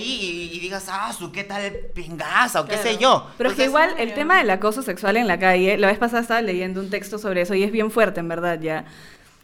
[0.52, 3.26] y, y digas, ah, su qué tal pingaza o qué sé yo.
[3.36, 5.98] Pero es que Entonces, igual el tema del acoso sexual en la calle, la vez
[5.98, 8.84] pasada estaba leyendo un texto sobre eso y es bien fuerte, en verdad, ya.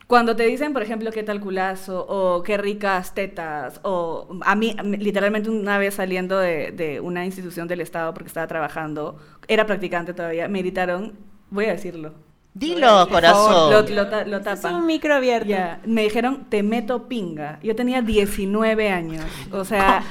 [0.06, 4.76] Cuando te dicen, por ejemplo, qué tal culazo, o qué ricas tetas, o a mí,
[4.98, 9.18] literalmente una vez saliendo de, de una institución del Estado porque estaba trabajando,
[9.48, 11.14] era practicante todavía, me gritaron,
[11.50, 12.12] voy a decirlo.
[12.54, 13.72] Dilo, Lo, corazón.
[13.94, 15.48] lo ta- lo Es un micro abierto.
[15.48, 17.58] Ya, me dijeron, te meto pinga.
[17.62, 19.24] Yo tenía 19 años.
[19.50, 20.04] O sea,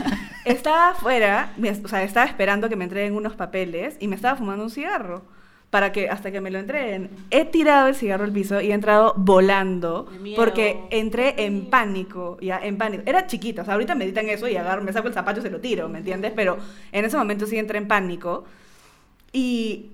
[0.44, 4.36] estaba afuera, me- o sea, estaba esperando que me entreguen unos papeles y me estaba
[4.38, 5.24] fumando un cigarro.
[5.70, 7.10] Para que, hasta que me lo entreguen.
[7.32, 10.08] He tirado el cigarro al piso y he entrado volando.
[10.36, 13.02] Porque entré en pánico, ya, en pánico.
[13.08, 15.44] Era chiquita, o sea, ahorita me editan eso y agarro, me saco el zapato y
[15.44, 16.32] se lo tiro, ¿me entiendes?
[16.36, 16.58] Pero
[16.92, 18.44] en ese momento sí entré en pánico.
[19.32, 19.93] Y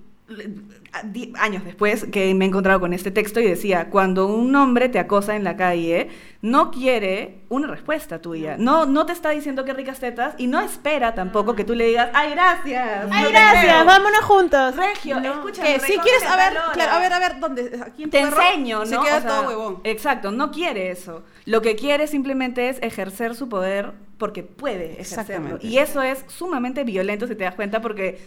[1.38, 4.98] años después que me he encontrado con este texto y decía, cuando un hombre te
[4.98, 6.08] acosa en la calle,
[6.42, 8.56] no quiere una respuesta tuya.
[8.58, 11.86] No, no te está diciendo qué ricas tetas y no espera tampoco que tú le
[11.86, 13.08] digas, ay, gracias.
[13.10, 13.84] Ay, no gracias, creo".
[13.84, 14.76] vámonos juntos.
[14.76, 17.80] Regio, escúchame, Que si quieres, a ver, claro, a ver, a ver, ¿dónde?
[17.86, 18.86] Aquí en Te perro enseño, ¿no?
[18.86, 19.80] Se queda O sea, todo huevón.
[19.84, 21.24] Exacto, no quiere eso.
[21.44, 25.20] Lo que quiere simplemente es ejercer su poder porque puede ejercerlo.
[25.22, 25.66] Exactamente.
[25.66, 28.20] Y eso es sumamente violento si te das cuenta porque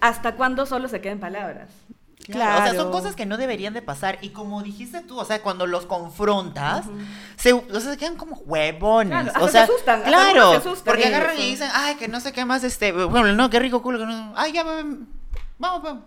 [0.00, 1.68] ¿hasta cuándo solo se quedan palabras?
[2.26, 2.90] Claro, O sea, son Claro.
[2.90, 4.18] cosas que no deberían de pasar.
[4.20, 6.84] Y como dijiste tú, o sea, cuando los confrontas,
[7.36, 9.22] se, o sea, se quedan como huevones.
[9.22, 12.06] Claro, o se sea, asustan, claro, se asustan porque ellos, agarran y dicen, ay, que
[12.08, 14.96] no sé qué más, este, bueno, no, qué rico culo, que no, ay, ya, bebé,
[15.58, 16.04] vamos, vamos.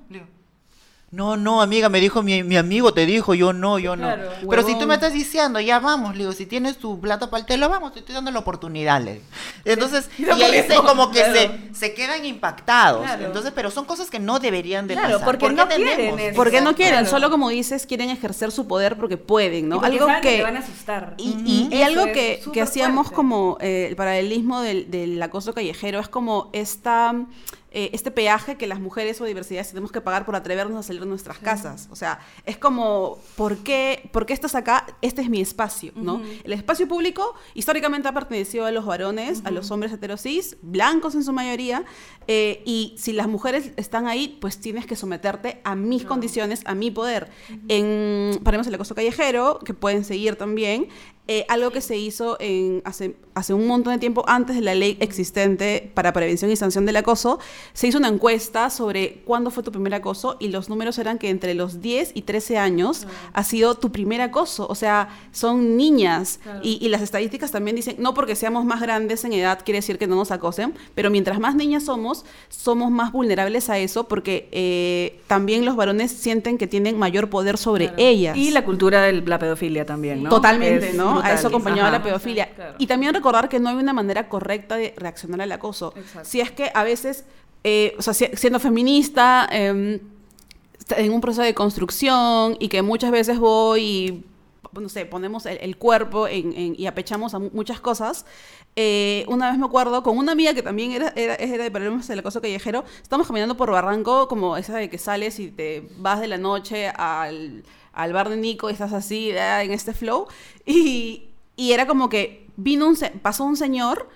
[1.11, 4.09] No, no, amiga, me dijo mi, mi amigo, te dijo, yo no, yo no.
[4.49, 7.41] Pero si tú me estás diciendo, ya vamos, le digo, si tienes tu plata para
[7.41, 9.25] el telo, vamos, te estoy dando la oportunidad, le digo.
[9.65, 11.33] Entonces, Y ahí se, como que claro.
[11.73, 13.03] se, se quedan impactados.
[13.03, 13.25] Claro.
[13.25, 15.25] Entonces, pero son cosas que no deberían de Claro, pasar.
[15.25, 16.35] porque ¿Por qué no quieren tenemos?
[16.35, 17.09] Porque no quieren, Claro.
[17.09, 19.75] solo como dices, quieren ejercer su poder porque pueden, Y ¿no?
[19.81, 20.37] porque Algo saben que...
[20.37, 21.15] te van a asustar.
[21.17, 23.15] Y, y- y algo que, que hacíamos fuerte.
[23.15, 27.13] como eh, el paralelismo del, del acoso callejero es como esta,
[27.73, 31.01] eh, este peaje que las mujeres o diversidades tenemos que pagar por atrevernos a salir
[31.01, 31.87] de nuestras casas.
[31.89, 34.85] O sea, es como, ¿por qué, ¿por qué estás acá?
[35.01, 36.21] Este es mi espacio, ¿no?
[36.43, 41.23] El espacio público históricamente ha pertenecido a los varones, a los hombres heterosis, blancos en
[41.23, 41.85] su mayoría,
[42.27, 46.75] eh, y si las mujeres están ahí, pues tienes que someterte a mis condiciones, a
[46.75, 47.29] mi poder.
[47.69, 50.89] En, paremos el acoso callejero, que pueden seguir también,
[51.27, 54.75] eh, algo que se hizo en, hace, hace un montón de tiempo antes de la
[54.75, 57.39] ley existente para prevención y sanción del acoso,
[57.73, 61.29] se hizo una encuesta sobre cuándo fue tu primer acoso y los números eran que
[61.29, 66.39] entre los 10 y 13 años ha sido tu primer acoso, o sea, son niñas
[66.63, 69.97] y, y las estadísticas también dicen, no porque seamos más grandes en edad quiere decir
[69.97, 74.49] que no nos acosen, pero mientras más niñas somos, somos más vulnerables a eso porque
[74.51, 78.35] eh, también los varones sienten que tienen mayor poder sobre ellas.
[78.35, 80.29] Y la cultura de la pedofilia también, ¿no?
[80.29, 81.10] Totalmente, Es ¿no?
[81.13, 81.31] Brutal.
[81.31, 81.97] A eso acompañaba Ajá.
[81.97, 82.53] la pedofilia.
[82.53, 82.75] Claro.
[82.77, 85.93] Y también recordar que no hay una manera correcta de reaccionar al acoso.
[85.95, 86.27] Exacto.
[86.27, 87.25] Si es que a veces,
[87.63, 89.99] eh, o sea, si- siendo feminista, eh,
[90.97, 94.25] en un proceso de construcción y que muchas veces voy y
[94.79, 98.25] no sé, ponemos el, el cuerpo en- en- y apechamos a mu- muchas cosas.
[98.77, 102.07] Eh, una vez me acuerdo con una amiga que también era, era, era de problemas
[102.07, 106.21] del acoso callejero, estábamos caminando por Barranco, como esa de que sales y te vas
[106.21, 110.27] de la noche al, al bar de Nico y estás así, ah, en este flow,
[110.65, 111.23] y,
[111.55, 114.09] y era como que vino un, se- pasó un señor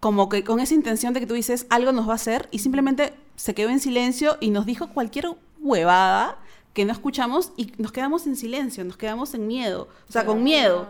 [0.00, 2.58] como que con esa intención de que tú dices algo nos va a hacer y
[2.58, 5.26] simplemente se quedó en silencio y nos dijo cualquier
[5.60, 6.38] huevada
[6.74, 10.44] que no escuchamos y nos quedamos en silencio, nos quedamos en miedo, o sea, con
[10.44, 10.86] miedo.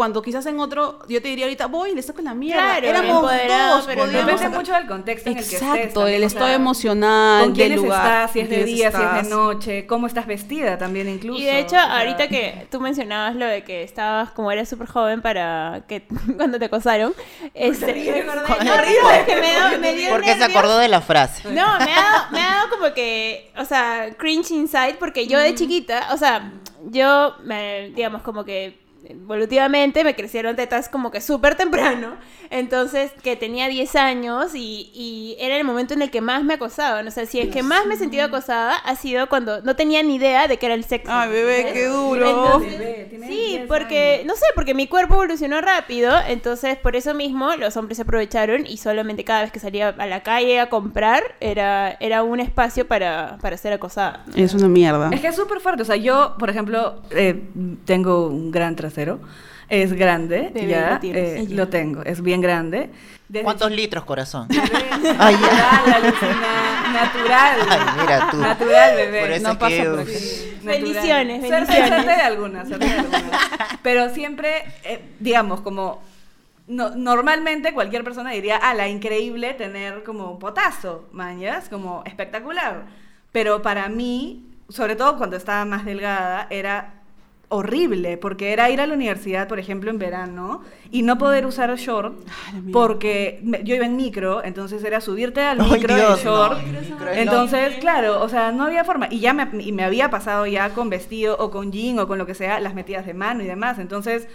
[0.00, 2.78] Cuando quizás en otro, yo te diría ahorita, voy y le saco la mierda.
[2.78, 3.32] Claro, Éramos dos,
[3.86, 4.06] pero no.
[4.06, 5.62] podíamos Depende sacar- mucho del contexto en el que estés.
[5.68, 8.06] Exacto, también, el o estado sea, emocional, Con del quiénes lugar.
[8.06, 11.38] estás, si es de día, si es de noche, cómo estás vestida también incluso.
[11.38, 14.70] Y de hecho, o sea, ahorita que tú mencionabas lo de que estabas, como eres
[14.70, 16.06] súper joven para que
[16.38, 17.12] cuando te acosaron,
[17.52, 18.24] este, recordé-
[18.64, 21.46] no, no, es que me, da- me dio Porque se acordó de la frase.
[21.50, 25.38] No, me ha, dado, me ha dado como que, o sea, cringe inside, porque yo
[25.38, 26.52] de chiquita, o sea,
[26.86, 32.16] yo, me, digamos, como que evolutivamente me crecieron tetas como que súper temprano,
[32.50, 36.54] entonces que tenía 10 años y, y era el momento en el que más me
[36.54, 39.76] acosaban, o sea, si es que más me he sentido acosada ha sido cuando no
[39.76, 41.10] tenía ni idea de que era el sexo.
[41.12, 42.28] Ay, bebé, qué duro.
[42.28, 44.26] Entonces, Bebé, sí, 10 porque, años.
[44.26, 48.66] no sé, porque mi cuerpo evolucionó rápido, entonces por eso mismo los hombres se aprovecharon
[48.66, 52.86] y solamente cada vez que salía a la calle a comprar era, era un espacio
[52.86, 54.24] para, para ser acosada.
[54.34, 55.10] Es una mierda.
[55.12, 55.82] Es que es súper fuerte.
[55.82, 57.42] O sea, yo, por ejemplo, eh,
[57.84, 59.20] tengo un gran trasero.
[59.68, 60.98] Es grande, Bebé, ya.
[61.00, 62.90] lo eh, lo tengo, es bien grande.
[63.28, 64.48] Desde ¿Cuántos litros, corazón?
[64.50, 64.58] Ay,
[65.18, 67.58] Ay, natural, Alucina, natural.
[67.68, 68.36] Ay, mira tú.
[68.38, 69.20] Natural, bebé.
[69.20, 70.04] Por eso no que, por.
[70.64, 71.88] Bendiciones, Suerte- bendiciones.
[71.88, 73.22] Suerte de algunas, suerte de algunas.
[73.84, 76.02] Pero siempre, eh, digamos, como
[76.66, 82.86] no- normalmente cualquier persona diría, ah, la increíble tener como un potazo, mañas, como espectacular.
[83.30, 86.94] Pero para mí, sobre todo cuando estaba más delgada, era
[87.50, 91.74] horrible, porque era ir a la universidad, por ejemplo, en verano, y no poder usar
[91.76, 92.14] short,
[92.46, 92.72] Ay, mierda.
[92.72, 96.58] porque me- yo iba en micro, entonces era subirte al Ay, micro Dios, en short.
[96.62, 99.08] no, entonces, claro, o sea, no había forma.
[99.10, 102.18] Y ya me, y me había pasado ya con vestido o con jean o con
[102.18, 103.78] lo que sea, las metidas de mano y demás.
[103.78, 104.28] Entonces,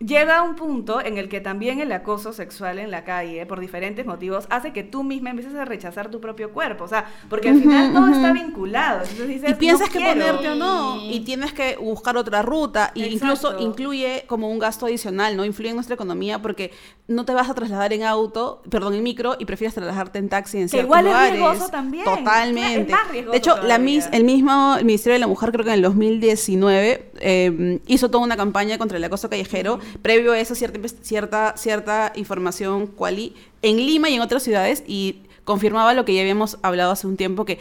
[0.00, 4.06] llega un punto en el que también el acoso sexual en la calle, por diferentes
[4.06, 6.84] motivos, hace que tú misma empieces a rechazar tu propio cuerpo.
[6.84, 9.00] O sea, porque al final todo está vinculado.
[9.02, 10.20] Entonces dices, y piensas "No que quiero".
[10.20, 14.86] ponerte o no y tienes que buscar otra ruta y incluso incluye como un gasto
[14.86, 16.70] adicional no influye en nuestra economía porque
[17.08, 20.58] no te vas a trasladar en auto perdón en micro y prefieres trasladarte en taxi
[20.58, 22.04] en Que ciertos igual es lugares riesgoso también.
[22.04, 23.78] totalmente Es más riesgoso de hecho la todavía.
[23.78, 28.10] mis, el mismo el Ministerio de la Mujer creo que en el 2019 eh, hizo
[28.10, 33.34] toda una campaña contra el acoso callejero previo a eso cierta cierta cierta información quali
[33.62, 37.16] en Lima y en otras ciudades y confirmaba lo que ya habíamos hablado hace un
[37.16, 37.58] tiempo que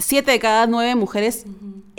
[0.00, 1.44] siete de cada nueve mujeres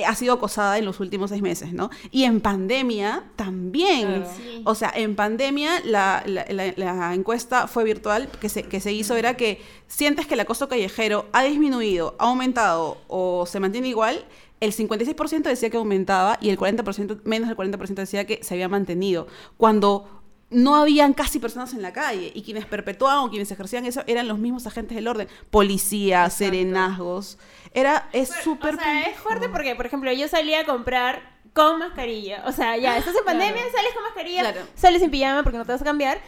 [0.07, 1.89] ha sido acosada en los últimos seis meses, ¿no?
[2.11, 4.07] Y en pandemia también.
[4.07, 4.27] Claro.
[4.37, 4.61] Sí.
[4.63, 8.93] O sea, en pandemia la, la- la- la encuesta fue virtual que se, que se
[8.93, 13.89] hizo era que sientes que el acoso callejero ha disminuido, ha aumentado o se mantiene
[13.89, 14.23] igual.
[14.59, 18.67] El 56% decía que aumentaba y el 40%, menos del 40% decía que se había
[18.67, 19.27] mantenido.
[19.57, 20.19] Cuando
[20.51, 24.27] no habían casi personas en la calle y quienes perpetuaban o quienes ejercían eso eran
[24.27, 27.37] los mismos agentes del orden, policías, serenazgos.
[27.73, 28.75] Era, es súper...
[28.75, 32.43] O sea, es fuerte porque, por ejemplo, yo salía a comprar con mascarilla.
[32.47, 34.61] O sea, ya, estás en pandemia, sales con mascarilla, Claro.
[34.75, 36.19] sales en pijama porque no te vas a cambiar.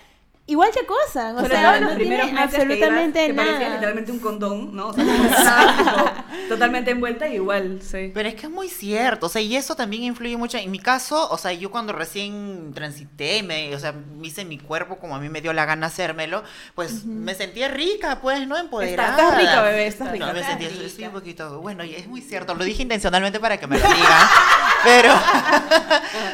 [0.47, 1.37] Igual te acosan.
[1.37, 3.73] O sea, no los tiene primeros meses que absolutamente ibas, que parecía nada.
[3.75, 4.87] literalmente un condón, ¿no?
[4.89, 5.75] O sea,
[6.35, 8.11] como totalmente envuelta y igual, sí.
[8.13, 10.57] Pero es que es muy cierto, o sea, y eso también influye mucho.
[10.57, 14.57] En mi caso, o sea, yo cuando recién transité, me, o sea, me hice mi
[14.57, 16.43] cuerpo como a mí me dio la gana hacérmelo,
[16.75, 18.57] pues me sentía rica, pues, ¿no?
[18.57, 19.11] Empoderada.
[19.11, 20.25] estás rica, bebé, estás No, rica.
[20.33, 20.85] me Estás sentía, rica.
[20.85, 23.87] estoy un poquito, bueno, y es muy cierto, lo dije intencionalmente para que me lo
[23.87, 24.27] digan,
[24.83, 25.13] pero,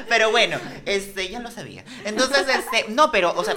[0.09, 1.83] pero bueno, este, ya lo sabía.
[2.05, 3.55] Entonces, este, no, pero, o sea,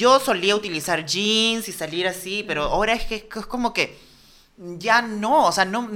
[0.00, 3.84] yo solía utilizar jeans y salir así, pero ahora es que es como que
[4.78, 5.88] ya no, o sea, no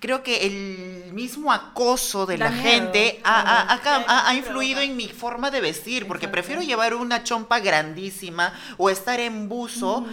[0.00, 3.38] creo que el mismo acoso de Da la miedo, gente ha,
[4.08, 8.90] ha- ha influido en mi forma de vestir, porque prefiero llevar una chompa grandísima o
[8.90, 10.04] estar en buzo.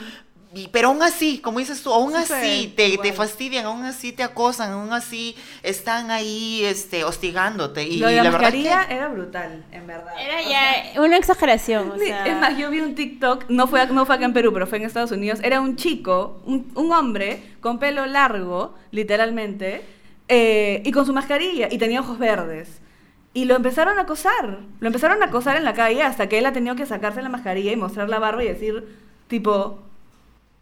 [0.71, 4.71] Pero aún así, como dices tú, aún así te, te fastidian, aún así te acosan,
[4.71, 7.83] aún así están ahí este, hostigándote.
[7.83, 10.13] Y, Lo de la, la verdad que- mascarilla era brutal, en verdad.
[10.19, 10.49] Era O
[10.95, 11.91] ya una exageración.
[11.91, 14.33] O Sí, sea, Es más, yo vi un TikTok, no fue, no fue acá en
[14.33, 15.39] Perú, pero fue en Estados Unidos.
[15.43, 19.83] Era un chico, un, un hombre con pelo largo, literalmente,
[20.29, 22.81] eh, y con su mascarilla, y tenía ojos verdes.
[23.33, 24.59] Y lo empezaron a acosar.
[24.79, 27.29] Lo empezaron a acosar en la calle hasta que él ha tenido que sacarse la
[27.29, 28.87] mascarilla y mostrar la barba y decir,
[29.27, 29.79] tipo,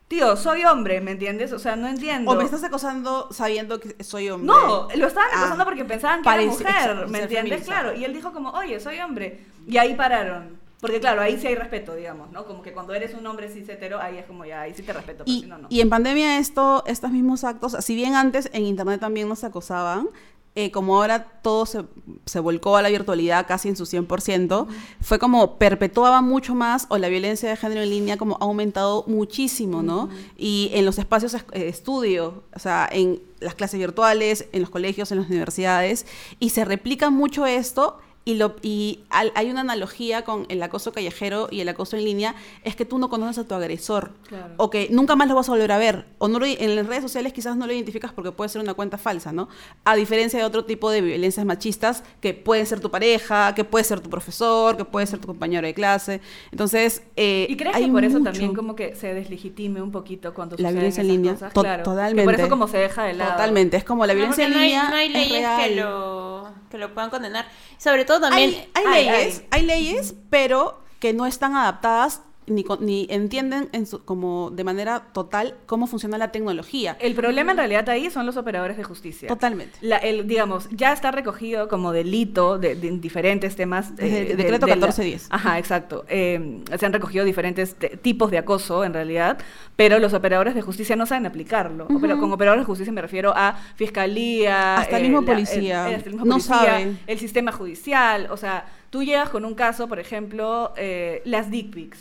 [0.08, 1.52] tío, soy hombre, ¿me entiendes?
[1.52, 2.30] O sea, no entiendo.
[2.32, 4.48] O me estás acosando sabiendo que soy hombre.
[4.48, 5.38] No, lo estaban Ah.
[5.40, 7.60] acosando porque pensaban que era mujer, exacto, ¿me entiendes?
[7.60, 7.82] feminizado.
[7.84, 9.46] Claro, y él dijo como, oye, soy hombre.
[9.68, 10.64] Y ahí pararon.
[10.82, 12.46] Porque claro, ahí sí hay respeto, digamos, ¿no?
[12.46, 14.94] Como que cuando eres un hombre cis hetero, ahí es como ya, ahí sí te
[14.94, 15.68] respeto, pero Y, si no, no.
[15.72, 20.10] y en pandemia esto, estos mismos actos, si bien antes en internet también nos acosaban,
[20.56, 21.84] eh, como ahora todo se,
[22.26, 24.68] se volcó a la virtualidad casi en su 100%,
[25.02, 29.04] fue como perpetuaba mucho más o la violencia de género en línea como ha aumentado
[29.08, 30.10] muchísimo, ¿no?
[30.38, 35.12] Y en los espacios de estudio, o sea, en las clases virtuales, en los colegios,
[35.12, 36.06] en las universidades,
[36.40, 40.92] y se replica mucho esto y, lo, y al- hay una analogía con el acoso
[40.92, 44.14] callejero y el acoso en línea, es que tú no conoces a tu agresor.
[44.28, 44.56] Claro.
[44.58, 46.06] O que nunca más lo vas a volver a ver.
[46.18, 48.74] O no lo- en las redes sociales quizás no lo identificas porque puede ser una
[48.74, 49.48] cuenta falsa, ¿no?
[49.84, 53.84] A diferencia de otro tipo de violencias machistas que puede ser tu pareja, que puede
[53.86, 56.20] ser tu profesor, que puede ser tu compañero de clase.
[56.52, 60.34] Entonces, eh, ¿Y crees hay que por eso también como que se deslegitime un poquito
[60.34, 61.54] cuando La violencia en línea, cosas?
[61.54, 62.24] to- Claro, que totalmente.
[62.26, 63.32] por eso como se deja de lado.
[63.34, 63.78] Totalmente.
[63.78, 65.70] Es como la violencia en no hay- línea no hay es leyes real.
[65.70, 67.46] que lo, que lo puedan condenar.
[67.78, 68.52] Sobre todo también...
[68.74, 69.60] hay, hay Hay, leyes, hay.
[69.62, 69.66] hay.
[69.66, 75.56] leyes, pero que no están adaptadas ni, ni entienden en su- como de manera total
[75.66, 76.96] cómo funciona la tecnología.
[77.00, 79.28] El problema en realidad ahí son los operadores de justicia.
[79.28, 79.78] Totalmente.
[79.82, 83.92] La- el, digamos, ya está recogido como delito de, de diferentes temas.
[83.98, 85.28] eh, de- decreto de la- 1410.
[85.32, 86.06] Ajá, exacto.
[86.08, 89.38] Eh, se han recogido diferentes te- tipos de acoso, en realidad,
[89.76, 91.88] pero los operadores de justicia no saben aplicarlo.
[92.02, 94.78] Pero con operadores de justicia me refiero a fiscalía.
[94.78, 95.90] Hasta el mismo la- policía.
[95.90, 97.00] el, mismo No policía, saben.
[97.08, 98.28] el sistema judicial.
[98.32, 102.00] O sea, tú llegas con un caso, por ejemplo, eh, las dick pics,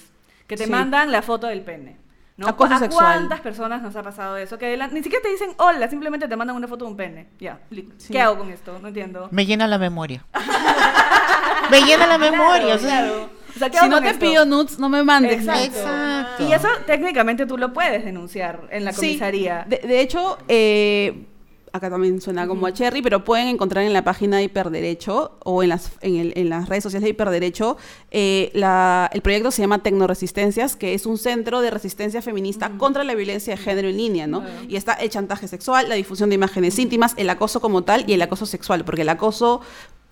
[0.55, 0.71] que te Sí.
[0.71, 1.97] mandan la foto del pene.
[2.41, 2.47] ¿A
[2.81, 2.89] sexual.
[2.91, 4.59] cuántas personas nos ha pasado eso?
[4.59, 7.29] Que la- ni siquiera te dicen hola, simplemente te mandan una foto de un pene.
[7.39, 8.13] Ya, li- Sí.
[8.13, 8.77] ¿qué hago con esto?
[8.83, 9.29] No entiendo.
[9.31, 10.25] Me llena la memoria.
[11.71, 12.75] Me llena la memoria.
[12.75, 13.31] o sea, Claro.
[13.55, 14.19] O sea, ¿qué Si no te esto?
[14.19, 15.39] pido nudes, no me mandes.
[15.41, 15.79] Exacto.
[15.79, 16.43] Exacto.
[16.49, 18.97] Y eso técnicamente tú lo puedes denunciar en la Sí.
[19.07, 19.65] comisaría.
[19.69, 21.27] De, de hecho, eh,
[21.75, 25.61] acá también suena como a Cherry, pero pueden encontrar en la página de Hiperderecho o
[25.65, 27.77] en las, en, el- en las redes sociales de Hiperderecho.
[28.13, 33.03] eh, la- el proyecto se llama Tecnoresistencias, que es un centro de resistencia feminista contra
[33.03, 34.45] la violencia de género en línea, ¿no?
[34.69, 38.13] Y está el chantaje sexual, la difusión de imágenes íntimas, el acoso como tal y
[38.13, 39.61] el acoso sexual, porque el acoso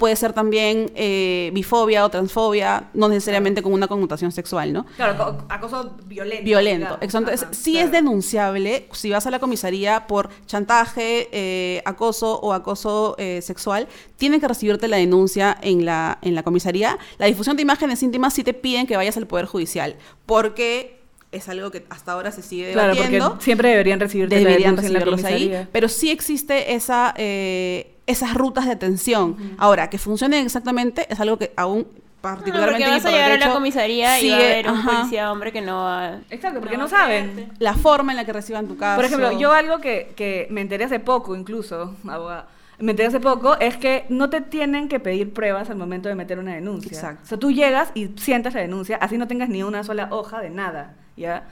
[0.03, 4.85] puede ser también eh, bifobia o transfobia, no necesariamente con una connotación sexual, ¿no?
[4.97, 6.43] Claro, co- acoso violento.
[6.45, 6.87] violento.
[6.99, 7.03] digamos.
[7.03, 7.87] Entonces, Ajá, sí claro.
[7.87, 13.87] es denunciable si vas a la comisaría por chantaje, eh, acoso o acoso eh, sexual,
[14.17, 16.99] tienen que recibirte la denuncia en la, en la comisaría.
[17.19, 19.95] La difusión de imágenes íntimas sí te piden que vayas al Poder Judicial,
[20.27, 21.01] porque
[21.31, 23.29] es algo que hasta ahora se sigue Claro, debatiendo.
[23.31, 27.15] porque siempre deberían recibirte la deberían denuncia en la recibirlos ahí, pero sí existe esa,
[27.17, 29.37] eh, esas rutas de atención.
[29.59, 33.37] Ahora, que funcionen exactamente es algo que aún No, particularmente porque vas a llegar a
[33.37, 34.91] la comisaría y va a sigue- haber un ajá.
[34.99, 36.19] policía hombre que no va...
[36.31, 37.33] Exacto, porque no, a saben.
[37.33, 37.53] creerte.
[37.59, 38.97] la forma en la que reciban tu caso.
[38.97, 42.47] Por ejemplo, yo algo que, que me enteré hace poco, incluso, abogada,
[42.79, 46.15] me enteré hace poco, es que no te tienen que pedir pruebas al momento de
[46.17, 46.93] meter una denuncia.
[46.93, 47.23] Exacto.
[47.25, 50.41] O sea, tú llegas y sientas la denuncia, así no tengas ni una sola hoja
[50.41, 51.45] de nada, ¿ya?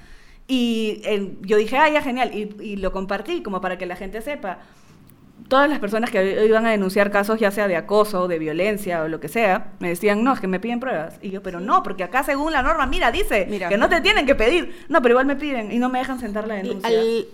[0.49, 3.95] Y eh, yo dije, ah, ya, genial, y, y lo compartí como para que la
[3.97, 4.59] gente sepa.
[5.51, 9.09] Todas las personas que iban a denunciar casos, ya sea de acoso, de violencia o
[9.09, 11.19] lo que sea, me decían, no, es que me piden pruebas.
[11.21, 13.69] Y yo, pero no, porque acá según la norma, mira, dice Mira.
[13.69, 14.87] que no te tienen que pedir.
[14.89, 16.89] No, pero igual me piden y no me dejan sentar la denuncia.
[16.89, 17.27] al,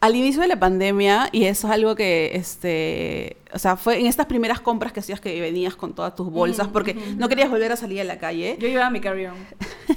[0.00, 4.06] al inicio de la pandemia, y eso es algo que, este, o sea, fue en
[4.06, 7.72] estas primeras compras que hacías que venías con todas tus bolsas, porque no querías volver
[7.72, 9.34] a salir a la calle, Yo llevaba mi carry-on.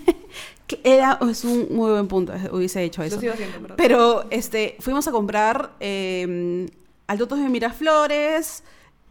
[0.84, 3.15] era, es un muy buen punto, hubiese hecho eso.
[3.17, 3.78] Lo sigo haciendo, perdón.
[3.78, 6.67] Pero este, fuimos a comprar eh,
[7.10, 8.64] al Totos de Miraflores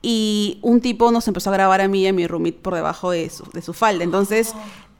[0.03, 3.11] y un tipo nos empezó a grabar a mí y a mi roommate por debajo
[3.11, 4.05] de su, de su falda.
[4.05, 4.55] Entonces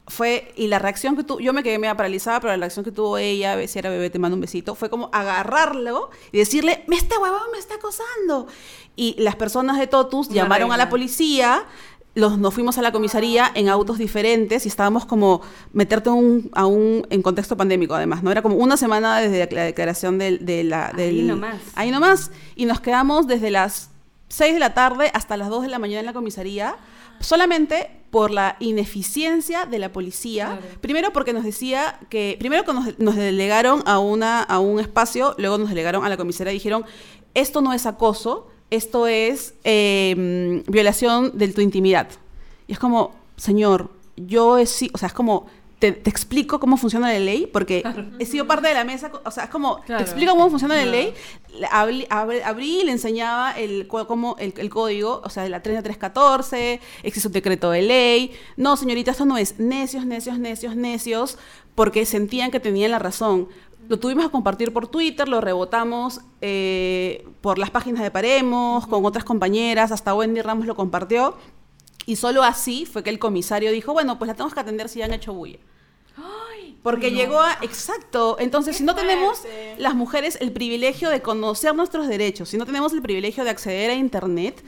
[0.09, 2.90] fue, y la reacción que tuvo, yo me quedé media paralizada, pero la reacción que
[2.90, 6.96] tuvo ella, si era bebé, te mando un besito, fue como agarrarlo y decirle, me
[6.96, 8.49] este huevón me está acosando.
[8.96, 11.66] Y las personas de Totus Una llamaron a la policía,
[12.18, 15.40] los, nos fuimos a la comisaría en autos diferentes y estábamos como
[15.72, 18.32] meterte un, a un, en contexto pandémico además, ¿no?
[18.32, 21.60] Era como una semana desde la declaración del, de la, Ahí nomás.
[21.76, 22.30] Ahí nomás.
[22.56, 23.90] Y nos quedamos desde las
[24.28, 26.76] 6 de la tarde hasta las 2 de la mañana en la comisaría,
[27.20, 30.46] solamente por la ineficiencia de la policía.
[30.46, 30.62] Claro.
[30.80, 35.36] Primero porque nos decía que, primero que nos, nos delegaron a, una, a un espacio,
[35.38, 36.84] luego nos delegaron a la comisaría y dijeron,
[37.34, 42.08] esto no es acoso, esto es eh, violación de tu intimidad.
[42.66, 45.46] Y es como, señor, yo he sido, o sea, es como,
[45.78, 47.84] te, te explico cómo funciona la ley, porque
[48.18, 50.02] he sido parte de la mesa, o sea, es como, Claro.
[50.04, 51.14] te explico cómo funciona la ley,
[51.56, 55.62] Le- abrí, abrí- y le enseñaba el, cómo, el, el código, o sea, de la
[55.62, 61.38] 3314, existe un decreto de ley, no, señorita, esto no es necios, necios, necios, necios,
[61.76, 63.48] porque sentían que tenían la razón.
[63.89, 69.05] Lo tuvimos a compartir por Twitter, lo rebotamos eh, por las páginas de Paremos, con
[69.07, 71.36] otras compañeras, hasta Wendy Ramos lo compartió.
[72.05, 75.03] Y solo así fue que el comisario dijo, bueno, pues la tenemos que atender si
[75.03, 75.59] han hecho bulla.
[76.82, 77.59] Porque llegó a...
[77.62, 78.36] Exacto.
[78.39, 79.43] Entonces, si no tenemos
[79.78, 83.91] las mujeres el privilegio de conocer nuestros derechos, si no tenemos el privilegio de acceder
[83.91, 84.62] a Internet,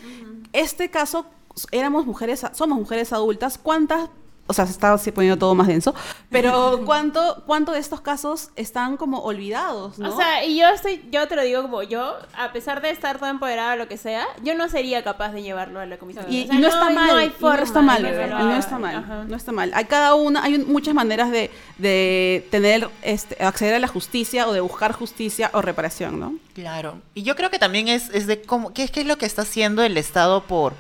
[0.52, 1.26] este caso,
[1.70, 4.10] éramos mujeres, somos mujeres adultas, ¿cuántas
[4.50, 5.94] o sea, se está poniendo todo más denso,
[6.28, 10.12] pero ¿cuánto, cuánto de estos casos están como olvidados, ¿no?
[10.12, 13.18] O sea, y yo estoy, yo te lo digo como yo, a pesar de estar
[13.18, 16.26] tan empoderada o lo que sea, yo no sería capaz de llevarlo a la comisión.
[16.28, 18.56] Y, O sea, y no, está hay- mal, hay y no está mal, y no
[18.56, 19.24] está mal, Ajá.
[19.28, 19.70] no está mal.
[19.74, 24.48] Hay cada una, hay un- muchas maneras de, de tener, este, acceder a la justicia
[24.48, 26.34] o de buscar justicia o reparación, ¿no?
[26.54, 26.98] Claro.
[27.14, 29.42] Y yo creo que también es, es de cómo, qué, qué es lo que está
[29.42, 30.74] haciendo el Estado por,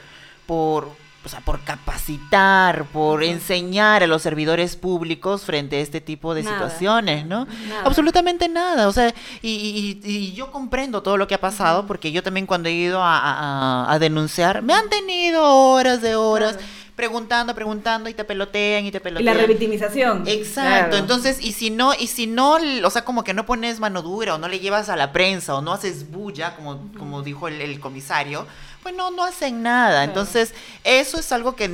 [0.46, 0.88] por,
[1.24, 6.42] o sea, por capacitar, por enseñar a los servidores públicos frente a este tipo de
[6.42, 6.56] Nada.
[6.56, 7.46] situaciones, ¿no?
[7.68, 7.82] Nada.
[7.84, 8.88] Absolutamente nada.
[8.88, 12.46] O sea, y, y- y yo comprendo todo lo que ha pasado, porque yo también
[12.46, 16.58] cuando he ido a, a- a- a denunciar, me han tenido horas de horas.
[16.96, 19.24] Preguntando, preguntando y te pelotean y te Y pelotean.
[19.34, 20.24] la revictimización.
[20.26, 20.96] Exacto, Claro.
[20.98, 24.34] entonces, y si no, y si no, o sea, como que no pones mano dura,
[24.34, 27.62] o no le llevas a la prensa, o no haces bulla, como, como dijo el,
[27.62, 28.46] el comisario,
[28.82, 30.04] pues no, no hacen nada.
[30.04, 30.54] Entonces,
[30.84, 31.70] eso es algo que,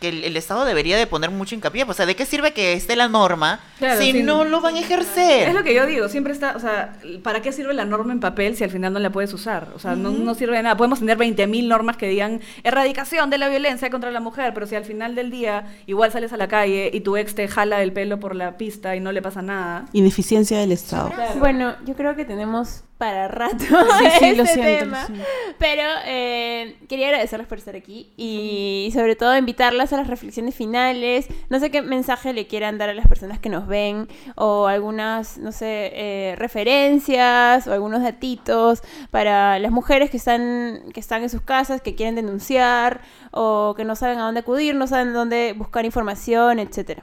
[0.00, 1.84] que el, el Estado debería de poner mucho hincapié.
[1.84, 4.80] O sea, ¿de qué sirve que esté la norma Claro, si no lo van a
[4.80, 5.48] ejercer?
[5.48, 8.20] Es lo que yo digo, siempre está, o sea, ¿para qué sirve la norma en
[8.20, 9.68] papel si al final no la puedes usar?
[9.74, 10.76] O sea, no, no sirve de nada.
[10.76, 14.74] Podemos tener 20.000 normas que digan erradicación de la violencia contra la mujer, pero si
[14.74, 17.92] al final del día igual sales a la calle y tu ex te jala el
[17.92, 19.84] pelo por la pista y no le pasa nada.
[19.92, 21.12] Ineficiencia del Estado.
[21.38, 25.00] Bueno, yo creo que tenemos para rato Sí, sí, lo este siento, tema.
[25.00, 25.24] lo siento.
[25.58, 31.28] Pero eh, quería agradecerles por estar aquí y sobre todo invitarlas a las reflexiones finales.
[31.48, 35.38] No sé qué mensaje le quieran dar a las personas que nos ven o algunas,
[35.38, 41.30] no sé, eh, referencias o algunos datitos para las mujeres que están, que están en
[41.30, 45.54] sus casas, que quieren denunciar o que no saben a dónde acudir, no saben dónde
[45.56, 47.02] buscar información, etcétera.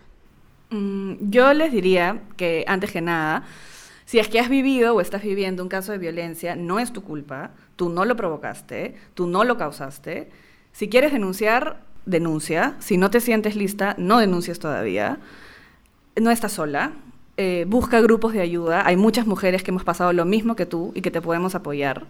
[0.69, 3.43] Mm, yo les diría que, antes que nada,
[4.05, 7.03] si es que has vivido o estás viviendo un caso de violencia, no es tu
[7.03, 10.29] culpa, tú no lo provocaste, tú no lo causaste.
[10.71, 12.75] Si quieres denunciar, denuncia.
[12.79, 15.19] Si no te sientes lista, no denuncies todavía.
[16.15, 16.93] No estás sola.
[17.37, 18.87] Eh, busca grupos de ayuda.
[18.87, 22.05] Hay muchas mujeres que hemos pasado lo mismo que tú y que te podemos apoyar.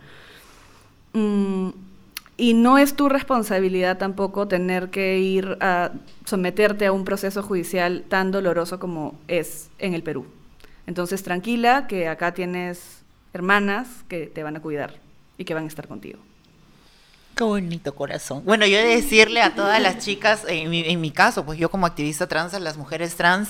[1.13, 1.69] Mm,
[2.37, 5.91] y no es tu responsabilidad tampoco tener que ir a
[6.23, 10.27] someterte a un proceso judicial tan doloroso como es en el Perú.
[10.85, 13.01] Entonces, tranquila, que acá tienes
[13.33, 14.93] hermanas que te van a cuidar
[15.37, 16.19] y que van a estar contigo.
[17.37, 18.41] Qué bonito corazón.
[18.45, 21.85] Bueno, yo he de decirle a todas las chicas, en mi, caso, pues yo como
[21.85, 23.49] activista trans, a las mujeres trans,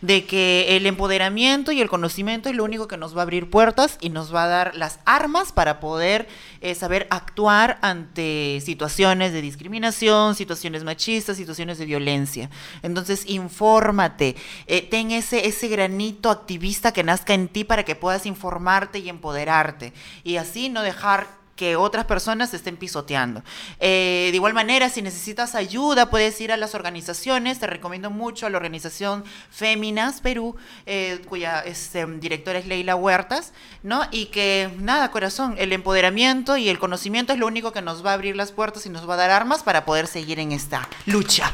[0.00, 3.48] de que el empoderamiento y el conocimiento es lo único que nos va a abrir
[3.48, 6.26] puertas y nos va a dar las armas para poder
[6.62, 12.50] eh, saber actuar ante situaciones de discriminación, situaciones machistas, situaciones de violencia.
[12.82, 14.34] Entonces, infórmate,
[14.66, 19.08] eh, ten ese, ese granito activista que nazca en ti para que puedas informarte y
[19.08, 19.92] empoderarte.
[20.24, 23.42] Y así no dejar que otras personas estén pisoteando.
[23.80, 27.58] Eh, de igual manera, si necesitas ayuda, puedes ir a las organizaciones.
[27.58, 30.54] Te recomiendo mucho a la organización Féminas Perú,
[30.86, 33.52] eh, cuya este, directora es Leila Huertas,
[33.82, 34.02] ¿no?
[34.12, 38.12] Y que, nada, corazón, el empoderamiento y el conocimiento es lo único que nos va
[38.12, 40.88] a abrir las puertas y nos va a dar armas para poder seguir en esta
[41.06, 41.52] lucha.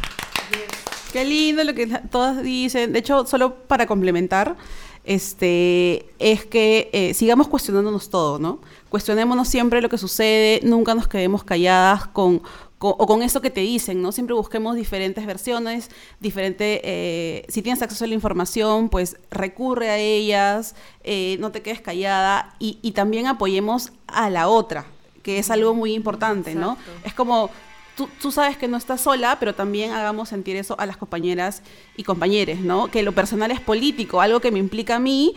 [1.15, 2.93] Qué lindo lo que todas dicen.
[2.93, 4.57] De hecho, solo para complementar,
[5.05, 8.59] este, es que eh, sigamos cuestionándonos todo, ¿no?
[8.89, 12.39] Cuestionémonos siempre lo que sucede, nunca nos quedemos calladas con,
[12.79, 14.13] con- o con eso que te dicen, ¿no?
[14.13, 15.91] Siempre busquemos diferentes versiones,
[16.21, 21.63] diferente, eh, si tienes acceso a la información, pues recurre a ellas, eh, no te
[21.63, 24.87] quedes callada y, y también apoyemos a la otra,
[25.23, 26.77] que es algo muy importante, ¿no?
[27.05, 27.51] Es como
[27.97, 31.63] tú, sabes que no estás sola, pero también hagamos sentir eso a las compañeras
[31.97, 32.91] y compañeros, ¿no?
[32.91, 35.35] Que lo personal es político, algo que me implica a mí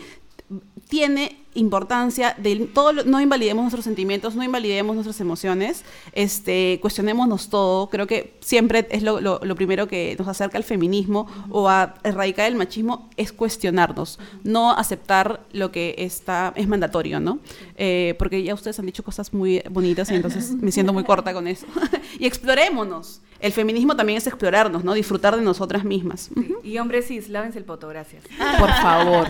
[0.88, 7.48] tiene importancia de todo lo- no invalidemos nuestros sentimientos, no invalidemos nuestras emociones, este, cuestionémonos
[7.48, 7.88] todo.
[7.88, 11.94] Creo que siempre es lo, lo- lo primero que nos acerca al feminismo o a
[12.04, 17.38] erradicar el machismo es cuestionarnos, no aceptar lo que está es mandatorio, ¿no?
[17.76, 21.32] Eh, porque ya ustedes han dicho cosas muy bonitas y entonces me siento muy corta
[21.32, 21.66] con eso.
[22.18, 23.20] y explorémonos.
[23.40, 24.94] El feminismo también es explorarnos, ¿no?
[24.94, 26.28] Disfrutar de nosotras mismas.
[26.64, 28.24] Y hombres cis, lávense el poto, gracias.
[28.58, 29.28] Por favor.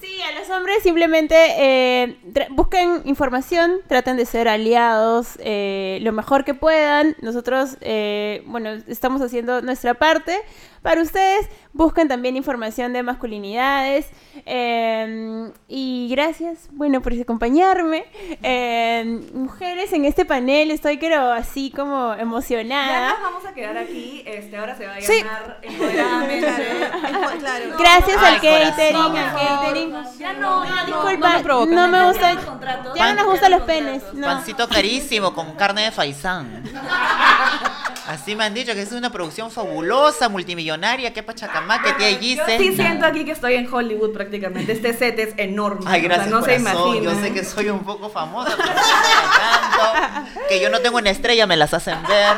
[0.00, 2.16] Sí, a los hombres simplemente eh,
[2.52, 7.14] busquen información, traten de ser aliados eh, lo mejor que puedan.
[7.20, 10.40] Nosotros, eh, bueno, estamos haciendo nuestra parte.
[10.82, 14.08] Para ustedes, busquen también información de masculinidades.
[14.46, 18.04] eh, y gracias, bueno, por acompañarme.
[18.42, 23.10] Eh, mujeres en este panel, estoy creo así como Ya emocionada.
[23.12, 24.22] nos vamos a quedar aquí.
[24.26, 25.18] Este, ahora se va a Sí.
[25.18, 26.46] llamar Empoderadamente.
[27.40, 27.76] Claro.
[27.78, 29.16] Gracias Ay, al catering, corazón.
[29.16, 29.90] al catering.
[30.18, 32.32] Ya no, ya no, Disculpa, no me no me gusta.
[32.34, 32.94] Los contratos.
[32.96, 34.02] Ya no nos gustan los penes.
[34.14, 34.26] No.
[34.26, 36.62] Pancito carísimo con carne de faisán.
[38.06, 40.69] Así me han dicho que es una producción fabulosa, multimillonaria,
[41.12, 42.58] que pachacamaque, tía Yo Gise.
[42.58, 44.72] sí siento aquí que estoy en Hollywood prácticamente.
[44.72, 45.84] Este set es enorme.
[45.86, 47.12] Ay, o sea, gracias, no se imagina.
[47.12, 51.46] Yo sé que soy un poco famosa, pero tanto que yo no tengo una estrella,
[51.46, 52.36] me las hacen ver.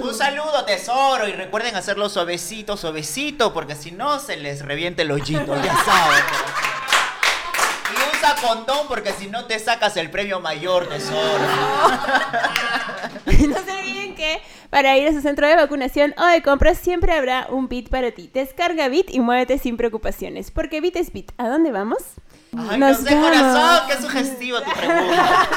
[0.00, 1.26] Un saludo, tesoro.
[1.28, 6.24] Y recuerden hacerlo suavecito, suavecito, porque si no se les reviente el hoyito, ya saben.
[7.90, 11.44] Y usa condón, porque si no te sacas el premio mayor, tesoro.
[13.24, 13.91] No se olviden
[14.38, 17.88] que para ir a su centro de vacunación o de compras siempre habrá un Bit
[17.88, 18.30] para ti.
[18.32, 20.50] Descarga Bit y muévete sin preocupaciones.
[20.50, 21.32] Porque Bit es Bit.
[21.38, 21.98] ¿A dónde vamos?
[22.56, 23.30] Ay, Nos no sé, vamos.
[23.30, 25.48] corazón, qué sugestivo tu pregunta.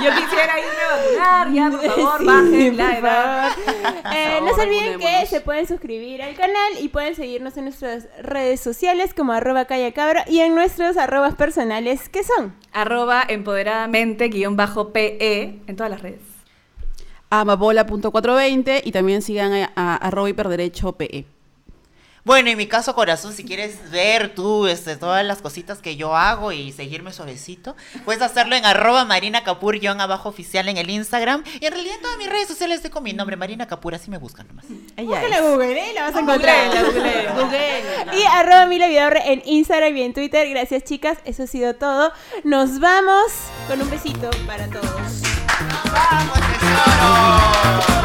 [0.02, 0.96] Yo quisiera irme a
[1.36, 3.48] vacunar, ya, por favor, Sí, bajen la edad.
[3.50, 3.90] favor.
[4.12, 8.08] Eh, no se olviden que se pueden suscribir al canal y pueden seguirnos en nuestras
[8.22, 12.56] redes sociales como arroba callacabra y en nuestros arrobas personales que son.
[12.72, 16.20] Arroba empoderadamente guion bajo PE en todas las redes.
[17.30, 21.24] Amapola.420 y también sigan a, a arroba hiperderecho PE.
[22.22, 26.14] Bueno, en mi caso, corazón, si quieres ver tú este, todas las cositas que yo
[26.14, 27.74] hago y seguirme suavecito,
[28.04, 31.42] puedes hacerlo en arroba Marina Capur guion abajo oficial en el Instagram.
[31.60, 34.10] Y en realidad en todas mis redes sociales estoy con mi nombre, Marina Capur, así
[34.10, 34.66] me buscan nomás.
[34.98, 35.42] Ella Búscala es.
[35.42, 35.92] en Google, ¿eh?
[35.94, 36.68] La vas a encontrar.
[36.84, 38.18] Google, Google.
[38.18, 40.46] Y arroba Mila Vidaurre en Instagram y en Twitter.
[40.50, 41.18] Gracias, chicas.
[41.24, 42.12] Eso ha sido todo.
[42.44, 43.32] Nos vamos
[43.66, 45.22] con un besito para todos.
[45.68, 47.99] ¡Vamos, tesoro!